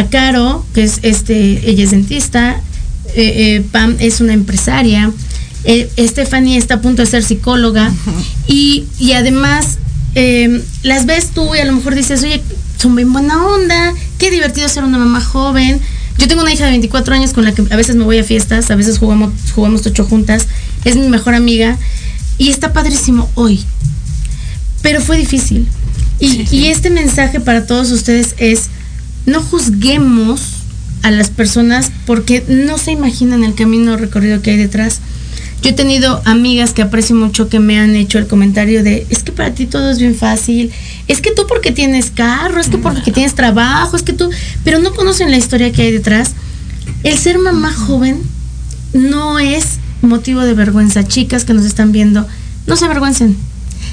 [0.00, 2.60] a Caro, que es este, ella es dentista,
[3.16, 5.10] eh, eh, Pam es una empresaria,
[5.64, 7.92] eh, Stephanie está a punto de ser psicóloga
[8.46, 9.78] y, y además
[10.14, 12.40] eh, las ves tú y a lo mejor dices, oye,
[12.78, 15.80] son bien buena onda, qué divertido ser una mamá joven.
[16.18, 18.24] Yo tengo una hija de 24 años con la que a veces me voy a
[18.24, 20.46] fiestas, a veces jugamos, jugamos tocho juntas,
[20.84, 21.78] es mi mejor amiga
[22.40, 23.62] y está padrísimo hoy.
[24.80, 25.68] Pero fue difícil.
[26.18, 28.70] Y, y este mensaje para todos ustedes es,
[29.26, 30.40] no juzguemos
[31.02, 35.00] a las personas porque no se imaginan el camino recorrido que hay detrás.
[35.60, 39.22] Yo he tenido amigas que aprecio mucho que me han hecho el comentario de, es
[39.22, 40.72] que para ti todo es bien fácil,
[41.08, 44.30] es que tú porque tienes carro, es que porque tienes trabajo, es que tú,
[44.64, 46.32] pero no conocen la historia que hay detrás.
[47.04, 48.22] El ser mamá joven
[48.94, 51.04] no es motivo de vergüenza.
[51.04, 52.26] Chicas que nos están viendo,
[52.66, 53.36] no se avergüencen.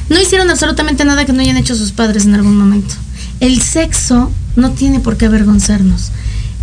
[0.09, 2.95] No hicieron absolutamente nada que no hayan hecho sus padres en algún momento.
[3.39, 6.11] El sexo no tiene por qué avergonzarnos.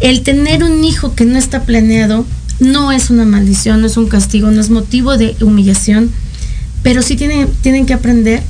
[0.00, 2.26] El tener un hijo que no está planeado
[2.60, 6.10] no es una maldición, no es un castigo, no es motivo de humillación,
[6.82, 8.42] pero sí tienen, tienen que aprender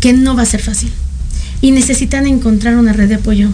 [0.00, 0.90] que no va a ser fácil.
[1.60, 3.48] Y necesitan encontrar una red de apoyo.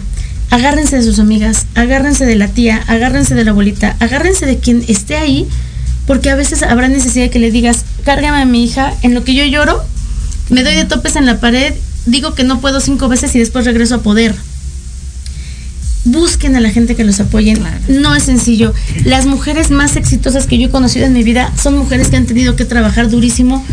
[0.49, 4.83] Agárrense de sus amigas, agárrense de la tía, agárrense de la abuelita, agárrense de quien
[4.87, 5.47] esté ahí,
[6.09, 9.23] porque a veces habrá necesidad de que le digas, cárgame a mi hija, en lo
[9.23, 9.79] que yo lloro,
[10.49, 11.75] me doy de topes en la pared,
[12.07, 14.33] digo que no puedo cinco veces y después regreso a poder.
[16.05, 17.59] Busquen a la gente que los apoyen.
[17.89, 18.73] No es sencillo.
[19.05, 22.25] Las mujeres más exitosas que yo he conocido en mi vida son mujeres que han
[22.25, 23.63] tenido que trabajar durísimo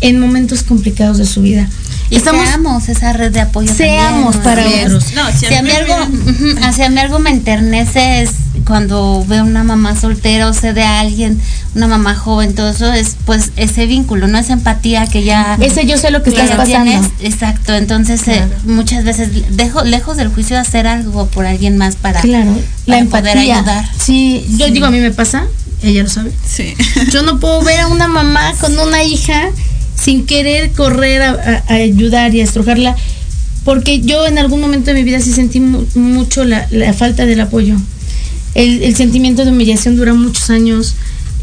[0.00, 1.68] en momentos complicados de su vida.
[2.10, 3.72] Y seamos esa red de apoyo.
[3.72, 5.12] Seamos también, para otros.
[5.14, 5.94] No, si Si a mí algo,
[6.90, 8.30] mí algo me enternece es
[8.66, 11.40] cuando veo una mamá soltera o sé de alguien,
[11.74, 15.86] una mamá joven, todo eso es pues ese vínculo, no esa empatía que ya Ese
[15.86, 16.90] yo sé lo que que estás pasando.
[16.90, 17.10] tienes.
[17.20, 21.94] Exacto, entonces eh, muchas veces dejo lejos del juicio de hacer algo por alguien más
[21.96, 22.50] para, Claro,
[22.86, 23.56] la poder empatía.
[23.58, 23.88] ayudar.
[23.98, 25.44] Sí, yo digo, a mí me pasa,
[25.82, 26.32] ella lo sabe.
[26.46, 26.74] Sí.
[27.12, 29.48] Yo no puedo ver a una mamá con una hija
[30.02, 32.96] sin querer correr a, a- a ayudar y a estrujarla,
[33.64, 37.26] porque yo en algún momento de mi vida sí sentí mu- mucho la, la falta
[37.26, 37.76] del apoyo.
[38.54, 40.94] El, el sentimiento de humillación dura muchos años,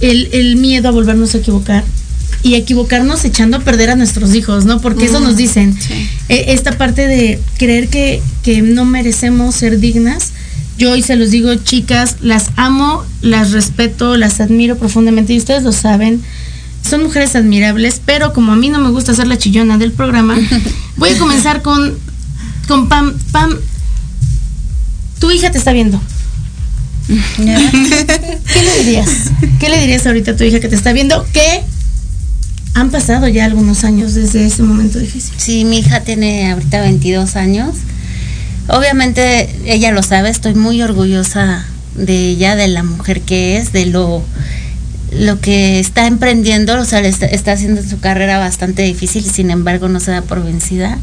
[0.02, 1.84] el, el miedo a volvernos a equivocar
[2.44, 4.82] y equivocarnos echando a perder a nuestros hijos, ¿no?
[4.82, 5.78] Porque eso nos dicen.
[6.30, 10.32] Eh, esta parte de creer que, que no merecemos ser dignas.
[10.78, 15.64] Yo hoy se los digo, chicas, las amo, las respeto, las admiro profundamente y ustedes
[15.64, 16.22] lo saben.
[16.90, 20.38] Son mujeres admirables, pero como a mí no me gusta ser la chillona del programa,
[20.98, 21.98] voy a comenzar con,
[22.68, 23.18] con Pam.
[23.32, 23.56] Pam,
[25.20, 26.02] tu hija te está viendo.
[27.38, 29.10] ¿Qué le dirías?
[29.60, 31.26] ¿Qué le dirías ahorita a tu hija que te está viendo?
[31.34, 31.64] Que
[32.74, 35.34] han pasado ya algunos años desde ese momento difícil.
[35.38, 37.76] Sí, mi hija tiene ahorita 22 años.
[38.68, 41.66] Obviamente ella lo sabe, estoy muy orgullosa
[41.96, 44.24] de ella, de la mujer que es, de lo
[45.12, 50.00] lo que está emprendiendo, o sea, está, haciendo su carrera bastante difícil sin embargo no
[50.00, 50.98] se da por vencida.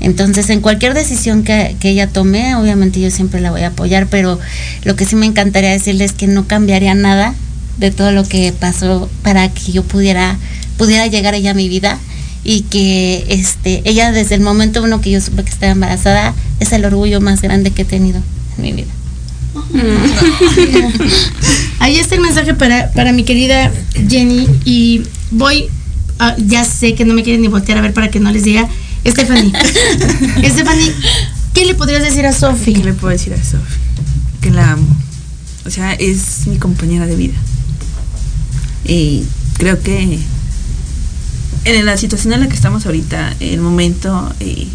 [0.00, 4.38] Entonces, en cualquier decisión que, ella tome, obviamente yo siempre la voy a apoyar, pero
[4.84, 7.34] lo que sí me encantaría decirle es que no cambiaría nada
[7.78, 10.38] de todo lo que pasó para que yo pudiera,
[10.76, 11.98] pudiera llegar ella a mi vida
[12.44, 16.72] y que este, ella desde el momento uno que yo supe que estaba embarazada es
[16.72, 18.20] el orgullo más grande que he tenido
[18.56, 18.92] en mi vida.
[21.78, 23.70] Ahí está el mensaje para, para mi querida
[24.08, 25.66] Jenny y voy,
[26.18, 28.44] a- ya sé que no me quieren ni voltear a ver para que no les
[28.44, 28.68] diga,
[29.06, 29.52] Stephanie,
[30.44, 30.92] Stephanie,
[31.54, 32.72] ¿qué le podrías decir a Sofi?
[32.72, 33.78] ¿Qué le puedo decir a Sofi?
[34.40, 34.86] Que la amo.
[35.64, 37.34] O sea, es mi compañera de vida.
[38.84, 39.24] Y
[39.58, 40.18] creo que
[41.64, 44.66] en la situación en la que estamos ahorita, en el momento, eh,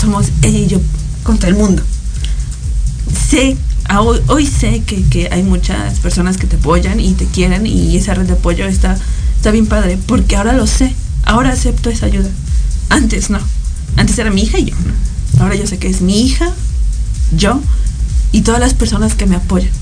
[0.00, 0.80] somos ella y yo
[1.22, 1.82] contra el mundo.
[3.30, 3.56] Sé,
[3.98, 7.96] hoy, hoy sé que, que hay muchas personas que te apoyan y te quieren y
[7.96, 8.96] esa red de apoyo está,
[9.36, 12.30] está bien padre, porque ahora lo sé, ahora acepto esa ayuda.
[12.88, 13.40] Antes no,
[13.96, 14.76] antes era mi hija y yo.
[15.40, 16.52] Ahora yo sé que es mi hija,
[17.36, 17.60] yo
[18.32, 19.72] y todas las personas que me apoyan.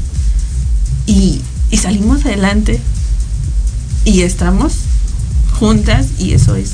[1.06, 1.40] Y,
[1.70, 2.80] y salimos adelante
[4.04, 4.72] y estamos
[5.58, 6.70] juntas y eso es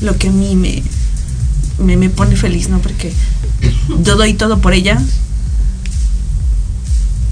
[0.00, 0.82] lo que a mí me,
[1.78, 2.80] me, me pone feliz, ¿no?
[2.80, 3.12] Porque
[4.02, 5.00] yo doy todo por ella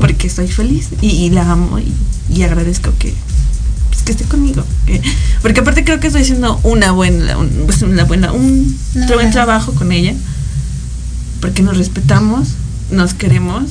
[0.01, 1.93] porque estoy feliz y, y la amo y,
[2.35, 3.15] y agradezco que,
[3.91, 4.65] pues, que esté conmigo.
[4.87, 5.01] que-
[5.43, 8.77] porque aparte creo que estoy haciendo una buena, un, pues, una buena, un
[9.09, 10.15] buen trabajo con ella
[11.41, 12.49] porque nos respetamos,
[12.91, 13.65] nos queremos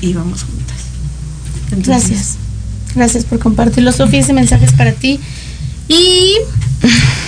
[0.00, 0.76] y vamos juntas.
[1.72, 2.36] Entonces, Gracias.
[2.94, 4.20] Gracias por compartirlo, Sofía.
[4.20, 5.20] Ese mensaje es para ti.
[5.88, 6.32] Y.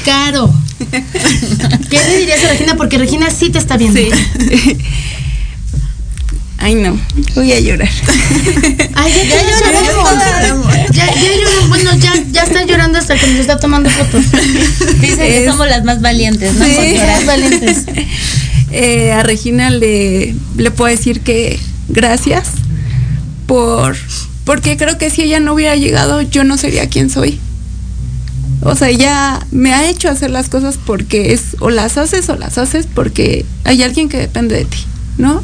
[0.05, 0.53] Caro.
[1.91, 2.77] ¿Qué le dirías a Regina?
[2.77, 4.01] Porque Regina sí te está viendo.
[6.61, 6.99] Ay, no,
[7.37, 7.89] voy a llorar.
[8.95, 10.67] Ay, ya, ya, lloramos.
[10.93, 11.69] Ya, ya lloramos.
[11.69, 14.25] Bueno, ya, ya está llorando hasta que nos está tomando fotos.
[15.01, 16.65] Dicen que Es- somos las más valientes, ¿no?
[16.65, 16.95] Sí.
[16.97, 17.85] Las valientes.
[18.71, 22.49] Eh, a Regina le, le puedo decir que gracias
[23.47, 23.97] por
[24.45, 27.41] porque creo que si ella no hubiera llegado yo no sería quien soy.
[28.61, 32.37] O sea, ella me ha hecho hacer las cosas porque es o las haces o
[32.37, 34.85] las haces porque hay alguien que depende de ti,
[35.17, 35.43] ¿no?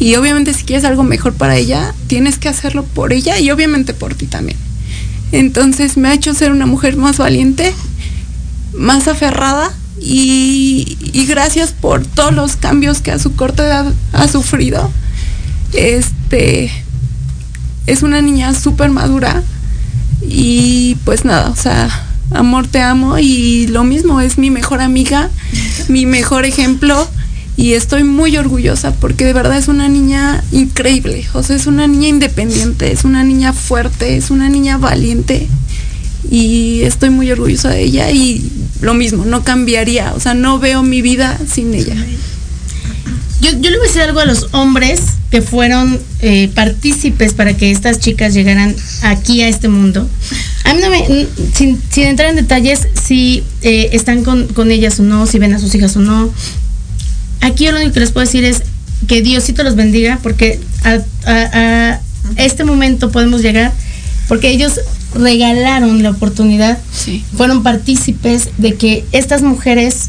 [0.00, 3.92] Y obviamente si quieres algo mejor para ella, tienes que hacerlo por ella y obviamente
[3.92, 4.56] por ti también.
[5.30, 7.74] Entonces me ha hecho ser una mujer más valiente,
[8.74, 9.70] más aferrada
[10.00, 10.96] y,
[11.28, 14.90] gracias por todos los cambios que a su corta edad ha sufrido.
[15.74, 16.70] Este
[17.86, 19.42] es una niña súper madura
[20.22, 21.88] y pues nada, o sea,
[22.32, 25.28] amor te amo y lo mismo, es mi mejor amiga,
[25.88, 27.06] mi mejor ejemplo
[27.60, 31.86] y estoy muy orgullosa porque de verdad es una niña increíble, o sea, es una
[31.86, 35.46] niña independiente, es una niña fuerte, es una niña valiente
[36.30, 38.50] y estoy muy orgullosa de ella y
[38.80, 41.94] lo mismo, no cambiaría, o sea, no veo mi vida sin ella.
[43.42, 47.58] Yo, yo le voy a decir algo a los hombres que fueron eh, partícipes para
[47.58, 50.08] que estas chicas llegaran aquí a este mundo.
[50.64, 55.02] A mí no me, sin entrar en detalles si eh, están con, con ellas o
[55.02, 56.32] no, si ven a sus hijas o no.
[57.40, 58.62] Aquí yo lo único que les puedo decir es
[59.08, 60.98] que Diosito los bendiga porque a,
[61.30, 62.00] a- a
[62.36, 63.72] este momento podemos llegar
[64.28, 64.78] porque ellos
[65.14, 67.24] regalaron la oportunidad Sí.
[67.36, 70.08] fueron partícipes de que estas mujeres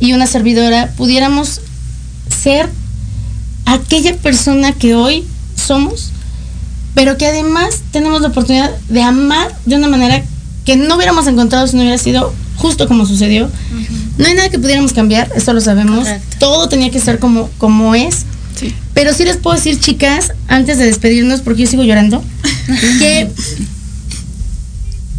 [0.00, 1.60] y una servidora pudiéramos
[2.42, 2.68] ser
[3.64, 5.24] aquella persona que hoy
[5.54, 6.10] somos,
[6.94, 10.22] pero que además tenemos la oportunidad de amar de una manera
[10.64, 13.50] que no hubiéramos encontrado si no hubiera sido justo como sucedió.
[14.18, 16.00] No hay nada que pudiéramos cambiar, esto lo sabemos.
[16.06, 16.36] Correcto.
[16.38, 18.24] Todo tenía que ser como, como es.
[18.58, 18.74] Sí.
[18.94, 22.22] Pero sí les puedo decir, chicas, antes de despedirnos, porque yo sigo llorando,
[22.98, 23.30] que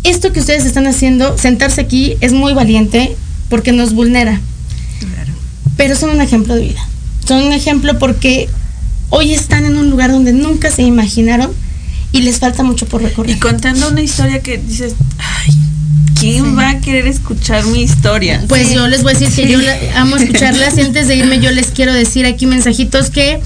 [0.03, 3.15] esto que ustedes están haciendo, sentarse aquí, es muy valiente
[3.49, 4.39] porque nos vulnera.
[5.77, 6.87] Pero son un ejemplo de vida.
[7.27, 8.49] Son un ejemplo porque
[9.09, 11.51] hoy están en un lugar donde nunca se imaginaron
[12.11, 13.39] y les falta mucho por Y recorrer.
[13.39, 15.53] contando una historia que dices, ay,
[16.31, 18.43] ¿quién va a querer escuchar mi historia?
[18.47, 21.39] Pues yo les voy a decir que yo la- amo escucharlas y antes de irme
[21.39, 23.39] yo les quiero decir aquí mensajitos que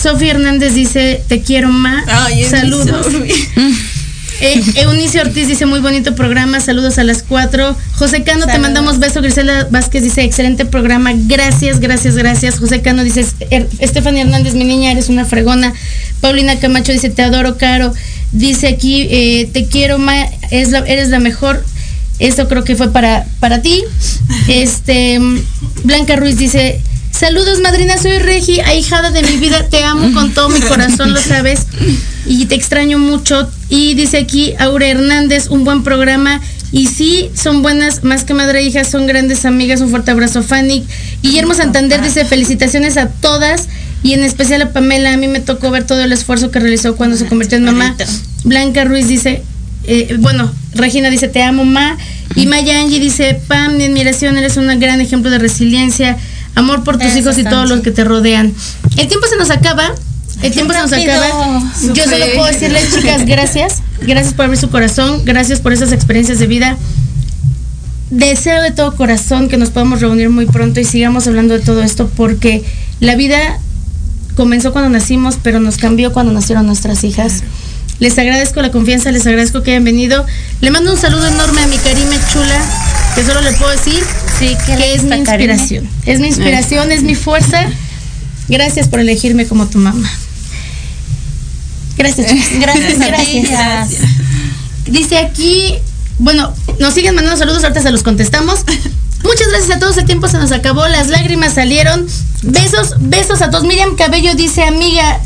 [0.00, 2.04] Sofía Hernández dice, te quiero más.
[2.50, 3.06] Saludos.
[4.38, 7.74] Eh, Eunice Ortiz dice muy bonito programa, saludos a las cuatro.
[7.94, 9.22] José Cano, te mandamos beso.
[9.22, 12.58] Grisela Vázquez dice excelente programa, gracias, gracias, gracias.
[12.58, 15.72] José Cano dice "Er- Estefania Hernández, mi niña, eres una fregona.
[16.20, 17.94] Paulina Camacho dice te adoro, Caro.
[18.32, 21.64] Dice aquí eh, te quiero, Ma, la- eres la mejor.
[22.18, 23.82] Esto creo que fue para, para ti.
[24.48, 25.18] Este
[25.84, 26.80] Blanca Ruiz dice
[27.18, 31.20] Saludos, madrina, soy Regi, ahijada de mi vida, te amo con todo mi corazón, lo
[31.22, 31.60] sabes,
[32.26, 33.50] y te extraño mucho.
[33.70, 36.42] Y dice aquí Aure Hernández, un buen programa.
[36.72, 39.80] Y sí, son buenas, más que madre e hija, son grandes amigas.
[39.80, 40.84] Un fuerte abrazo, Fanny.
[41.22, 43.68] Guillermo Santander dice felicitaciones a todas
[44.02, 45.14] y en especial a Pamela.
[45.14, 47.96] A mí me tocó ver todo el esfuerzo que realizó cuando se convirtió en mamá.
[48.44, 49.42] Blanca Ruiz dice,
[49.86, 51.96] eh, bueno, Regina dice, te amo, ma.
[52.34, 56.16] Y Maya Angie dice, Pam, mi admiración, eres un gran ejemplo de resiliencia,
[56.54, 58.52] amor por tus Eso, hijos y todos los que te rodean.
[58.96, 59.94] El tiempo se nos acaba.
[60.42, 61.62] El tiempo se nos acaba.
[61.94, 63.82] Yo solo puedo decirles, chicas, gracias.
[64.02, 65.22] Gracias por abrir su corazón.
[65.24, 66.76] Gracias por esas experiencias de vida.
[68.10, 71.82] Deseo de todo corazón que nos podamos reunir muy pronto y sigamos hablando de todo
[71.82, 72.64] esto porque
[73.00, 73.58] la vida
[74.36, 77.42] comenzó cuando nacimos, pero nos cambió cuando nacieron nuestras hijas.
[77.98, 80.26] Les agradezco la confianza, les agradezco que hayan venido.
[80.60, 82.60] Le mando un saludo enorme a mi Karime chula,
[83.14, 84.02] que solo le puedo decir
[84.38, 85.88] Sí, que que es mi inspiración.
[86.04, 87.66] Es mi inspiración, es mi fuerza.
[88.48, 90.10] Gracias por elegirme como tu mamá.
[91.96, 92.48] Gracias, chicas.
[92.60, 92.94] Gracias
[93.26, 93.42] ti.
[93.48, 94.02] Gracias.
[94.84, 95.74] Dice aquí,
[96.18, 98.60] bueno, nos siguen mandando saludos, ahorita se los contestamos.
[99.24, 102.06] Muchas gracias a todos, el tiempo se nos acabó, las lágrimas salieron.
[102.42, 103.64] Besos, besos a todos.
[103.64, 105.18] Miriam Cabello dice, amiga,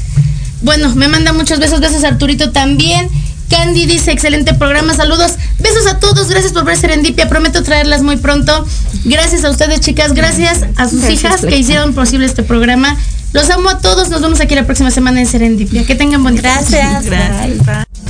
[0.62, 3.08] bueno, me manda muchos besos, besos Arturito también.
[3.48, 5.32] Candy dice, excelente programa, saludos.
[5.58, 8.64] Besos a todos, gracias por ver Serendipia, prometo traerlas muy pronto.
[9.04, 12.96] Gracias a ustedes, chicas, gracias a sus Gracias, hijas que hicieron posible este programa.
[13.32, 15.84] Los amo a todos, nos vemos aquí la próxima semana en Serendipia.
[15.84, 16.42] Que tengan buen día.
[16.42, 17.04] Gracias.
[17.04, 17.48] Gracias.
[17.48, 17.58] Bye.
[17.64, 18.09] Gracias